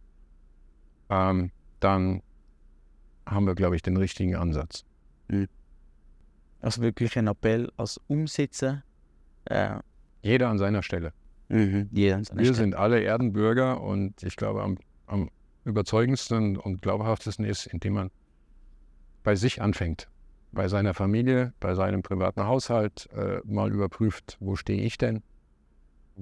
ähm, 1.09 1.51
dann 1.79 2.21
haben 3.25 3.45
wir, 3.45 3.55
glaube 3.55 3.75
ich, 3.75 3.81
den 3.81 3.97
richtigen 3.97 4.35
Ansatz. 4.35 4.83
Mhm. 5.27 5.47
Also 6.61 6.81
wirklich 6.81 7.17
ein 7.17 7.27
Appell 7.27 7.71
als 7.77 7.99
Umsetzer. 8.07 8.83
Äh, 9.45 9.79
jeder 10.21 10.49
an 10.49 10.57
seiner 10.57 10.83
Stelle. 10.83 11.13
Mhm, 11.49 11.89
jeder 11.91 12.17
an 12.17 12.23
seiner 12.23 12.39
wir 12.39 12.45
Stelle. 12.45 12.57
sind 12.57 12.75
alle 12.75 13.01
Erdenbürger 13.01 13.81
und 13.81 14.21
ich 14.23 14.35
glaube, 14.35 14.61
am, 14.61 14.77
am 15.07 15.29
überzeugendsten 15.65 16.57
und 16.57 16.81
glaubhaftesten 16.81 17.45
ist, 17.45 17.65
indem 17.67 17.93
man 17.93 18.11
bei 19.23 19.35
sich 19.35 19.61
anfängt, 19.61 20.07
bei 20.51 20.67
seiner 20.67 20.93
Familie, 20.93 21.53
bei 21.59 21.75
seinem 21.75 22.03
privaten 22.03 22.43
Haushalt, 22.45 23.09
äh, 23.13 23.39
mal 23.43 23.71
überprüft, 23.71 24.37
wo 24.39 24.55
stehe 24.55 24.81
ich 24.83 24.97
denn? 24.97 25.23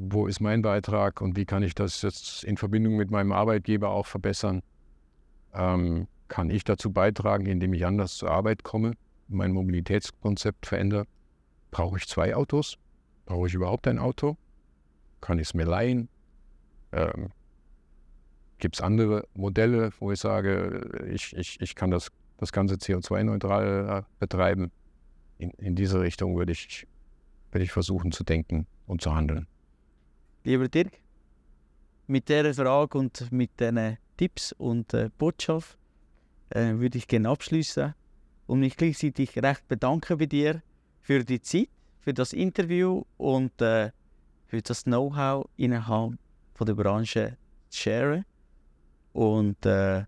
Wo 0.02 0.28
ist 0.28 0.40
mein 0.40 0.62
Beitrag 0.62 1.22
und 1.22 1.36
wie 1.36 1.46
kann 1.46 1.62
ich 1.62 1.76
das 1.76 2.02
jetzt 2.02 2.44
in 2.44 2.58
Verbindung 2.58 2.96
mit 2.96 3.12
meinem 3.12 3.32
Arbeitgeber 3.32 3.90
auch 3.90 4.06
verbessern? 4.06 4.62
Ähm, 5.54 6.08
kann 6.28 6.50
ich 6.50 6.64
dazu 6.64 6.92
beitragen, 6.92 7.46
indem 7.48 7.74
ich 7.74 7.86
anders 7.86 8.16
zur 8.16 8.32
Arbeit 8.32 8.64
komme, 8.64 8.94
mein 9.28 9.52
Mobilitätskonzept 9.52 10.66
verändere? 10.66 11.06
Brauche 11.72 11.98
ich 11.98 12.08
zwei 12.08 12.36
Autos? 12.36 12.78
Brauche 13.26 13.48
ich 13.48 13.54
überhaupt 13.54 13.88
ein 13.88 14.00
Auto? 14.00 14.38
Kann 15.22 15.38
ich 15.38 15.50
es 15.50 15.54
mir 15.54 15.66
leihen? 15.66 16.08
Ähm, 16.92 17.30
Gibt 18.60 18.76
es 18.76 18.82
andere 18.82 19.28
Modelle, 19.34 19.92
wo 20.00 20.12
ich 20.12 20.20
sage, 20.20 21.08
ich, 21.12 21.36
ich, 21.36 21.60
ich 21.62 21.76
kann 21.76 21.92
das, 21.92 22.10
das 22.38 22.52
Ganze 22.52 22.76
CO2-neutral 22.76 24.00
äh, 24.00 24.04
betreiben? 24.20 24.72
In, 25.38 25.52
in 25.52 25.76
diese 25.76 26.02
Richtung 26.02 26.38
würde 26.38 26.52
ich, 26.52 26.88
würde 27.52 27.64
ich 27.64 27.72
versuchen 27.72 28.12
zu 28.12 28.24
denken 28.24 28.66
und 28.86 29.02
zu 29.02 29.16
handeln. 29.16 29.48
Lieber 30.50 30.68
Dirk, 30.68 30.94
mit 32.08 32.28
dieser 32.28 32.56
Frage 32.56 32.98
und 32.98 33.32
mit 33.32 33.60
diesen 33.60 34.00
Tipps 34.18 34.52
und 34.54 34.96
äh, 34.96 35.12
Botschaft 35.16 35.78
äh, 36.50 36.74
würde 36.74 36.98
ich 36.98 37.08
gerne 37.08 37.30
abschließen 37.30 37.94
und 38.48 38.60
mich 38.60 38.76
gleichzeitig 38.76 39.38
recht 39.38 39.68
bedanken 39.68 40.18
bei 40.18 40.26
dir 40.26 40.64
für 41.02 41.24
die 41.24 41.40
Zeit, 41.40 41.70
für 42.00 42.16
das 42.16 42.34
Interview 42.34 43.04
und 43.18 43.62
äh, 43.62 43.92
für 44.48 44.64
das 44.64 44.86
Know-how 44.86 45.48
innerhalb 45.56 46.18
von 46.56 46.66
der 46.66 46.74
Branche 46.74 47.38
zu 47.70 47.82
sharen. 47.82 48.26
Und 49.14 49.64
äh, 49.68 50.06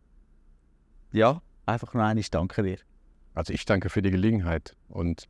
ja, 1.11 1.39
einfach 1.67 1.93
nur 1.93 2.03
eines 2.03 2.31
danke 2.31 2.63
dir. 2.63 2.79
Also 3.35 3.53
ich 3.53 3.63
danke 3.65 3.91
für 3.91 4.01
die 4.01 4.09
Gelegenheit 4.09 4.75
und 4.89 5.29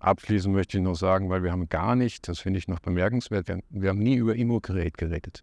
Abschließend 0.00 0.54
möchte 0.54 0.78
ich 0.78 0.84
noch 0.84 0.94
sagen, 0.94 1.28
weil 1.28 1.42
wir 1.42 1.50
haben 1.50 1.68
gar 1.68 1.96
nicht, 1.96 2.28
das 2.28 2.38
finde 2.38 2.58
ich 2.58 2.68
noch 2.68 2.78
bemerkenswert, 2.78 3.48
wir, 3.48 3.60
wir 3.70 3.88
haben 3.90 3.98
nie 3.98 4.16
über 4.16 4.36
Immogerät 4.36 4.96
geredet. 4.96 5.42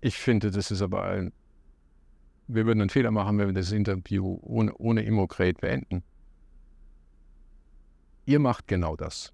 Ich 0.00 0.16
finde, 0.16 0.50
das 0.50 0.72
ist 0.72 0.82
aber 0.82 1.04
ein, 1.04 1.32
wir 2.48 2.66
würden 2.66 2.80
einen 2.80 2.90
Fehler 2.90 3.12
machen, 3.12 3.38
wenn 3.38 3.46
wir 3.46 3.54
das 3.54 3.70
Interview 3.70 4.40
ohne, 4.42 4.74
ohne 4.74 5.02
Immocrate 5.04 5.60
beenden. 5.60 6.02
Ihr 8.26 8.40
macht 8.40 8.66
genau 8.66 8.96
das. 8.96 9.32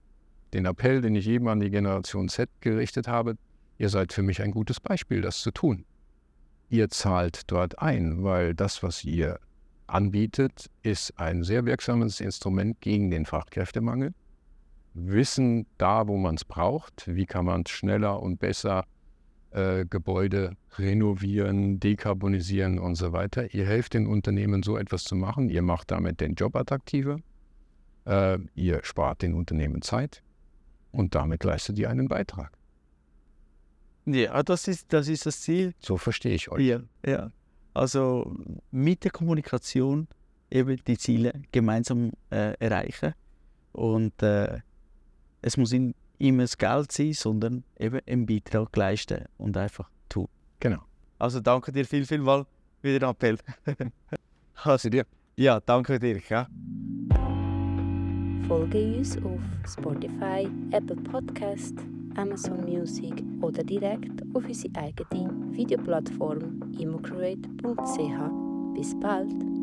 Den 0.53 0.67
Appell, 0.67 1.01
den 1.01 1.15
ich 1.15 1.27
eben 1.27 1.49
an 1.49 1.61
die 1.61 1.71
Generation 1.71 2.29
Z 2.29 2.51
gerichtet 2.61 3.09
habe, 3.09 3.37
ihr 3.79 3.89
seid 3.89 4.13
für 4.13 4.23
mich 4.23 4.43
ein 4.43 4.51
gutes 4.51 4.79
Beispiel, 4.79 5.23
das 5.23 5.41
zu 5.41 5.51
tun. 5.53 5.87
Ihr 6.69 6.91
zahlt 6.91 7.51
dort 7.51 7.79
ein, 7.79 8.23
weil 8.23 8.55
das, 8.55 8.83
was 8.83 9.05
ihr 9.05 9.41
anbietet, 9.89 10.71
ist 10.83 11.19
ein 11.19 11.43
sehr 11.43 11.67
wirksames 11.67 12.21
Instrument 12.21 12.81
gegen 12.81 13.11
den 13.11 13.27
Fachkräftemangel. 13.27 14.15
Wissen 14.95 15.67
da, 15.79 16.09
wo 16.09 16.17
man 16.17 16.37
es 16.37 16.45
braucht, 16.45 17.05
wie 17.07 17.27
kann 17.27 17.45
man 17.45 17.67
schneller 17.67 18.21
und 18.21 18.39
besser 18.39 18.85
äh, 19.51 19.85
Gebäude 19.87 20.57
renovieren, 20.77 21.81
dekarbonisieren 21.81 22.79
und 22.79 22.97
so 22.97 23.13
weiter. 23.13 23.53
Ihr 23.55 23.67
helft 23.67 23.95
den 23.95 24.07
Unternehmen, 24.07 24.63
so 24.63 24.77
etwas 24.77 25.05
zu 25.05 25.17
machen. 25.17 25.49
Ihr 25.49 25.63
macht 25.63 25.91
damit 25.91 26.21
den 26.21 26.35
Job 26.35 26.57
attraktiver. 26.57 27.19
Äh, 28.05 28.39
ihr 28.55 28.81
spart 28.85 29.23
den 29.23 29.35
Unternehmen 29.35 29.83
Zeit 29.83 30.23
und 30.93 31.15
damit 31.15 31.45
leistet 31.45 31.79
ihr 31.79 31.91
einen 31.91 32.09
Beitrag. 32.09 32.53
Ja, 34.07 34.43
das 34.43 34.69
ist 34.69 34.93
das, 34.93 35.09
ist 35.09 35.27
das 35.27 35.43
Ziel. 35.43 35.75
So 35.81 35.99
verstehe 35.99 36.35
ich 36.35 36.51
euch. 36.51 36.65
Ja, 36.65 36.81
ja. 37.05 37.31
Also 37.79 38.35
mit 38.73 39.05
der 39.05 39.13
Kommunikation 39.13 40.09
eben 40.51 40.81
die 40.85 40.99
Ziele 40.99 41.33
gemeinsam 41.53 42.11
äh, 42.29 42.55
erreichen. 42.59 43.15
Und 43.71 44.21
äh, 44.21 44.59
es 45.43 45.57
muss 45.57 45.71
nicht 45.71 45.95
immer 46.19 46.43
das 46.43 46.59
Geld 46.59 46.91
sein, 46.91 47.13
sondern 47.13 47.63
eben 47.79 48.01
einen 48.05 48.27
Beitrag 48.27 48.77
leisten 48.77 49.27
und 49.37 49.57
einfach 49.57 49.89
tun. 50.09 50.27
Genau. 50.59 50.81
Also 51.21 51.39
danke 51.39 51.71
dir 51.71 51.85
viel, 51.85 52.05
viel 52.05 52.19
mal 52.19 52.45
wieder 52.83 53.07
ein 53.07 53.13
Appell. 53.13 53.39
Also 54.65 54.89
dir. 54.89 55.07
Ja, 55.37 55.61
danke 55.61 56.01
dir. 56.01 56.21
Ja. 56.29 56.49
Folge 58.49 58.97
uns 58.97 59.17
auf 59.19 59.41
Spotify, 59.65 60.49
Apple 60.73 60.97
Podcast, 60.97 61.77
Amazon 62.17 62.65
Music 62.65 63.23
oder 63.41 63.63
direkt 63.63 64.23
auf 64.35 64.47
unsere 64.47 64.75
eigene 64.77 65.31
Videoplattform 65.53 66.73
immocreate.ch. 66.79 68.75
Bis 68.75 68.99
bald! 69.01 69.58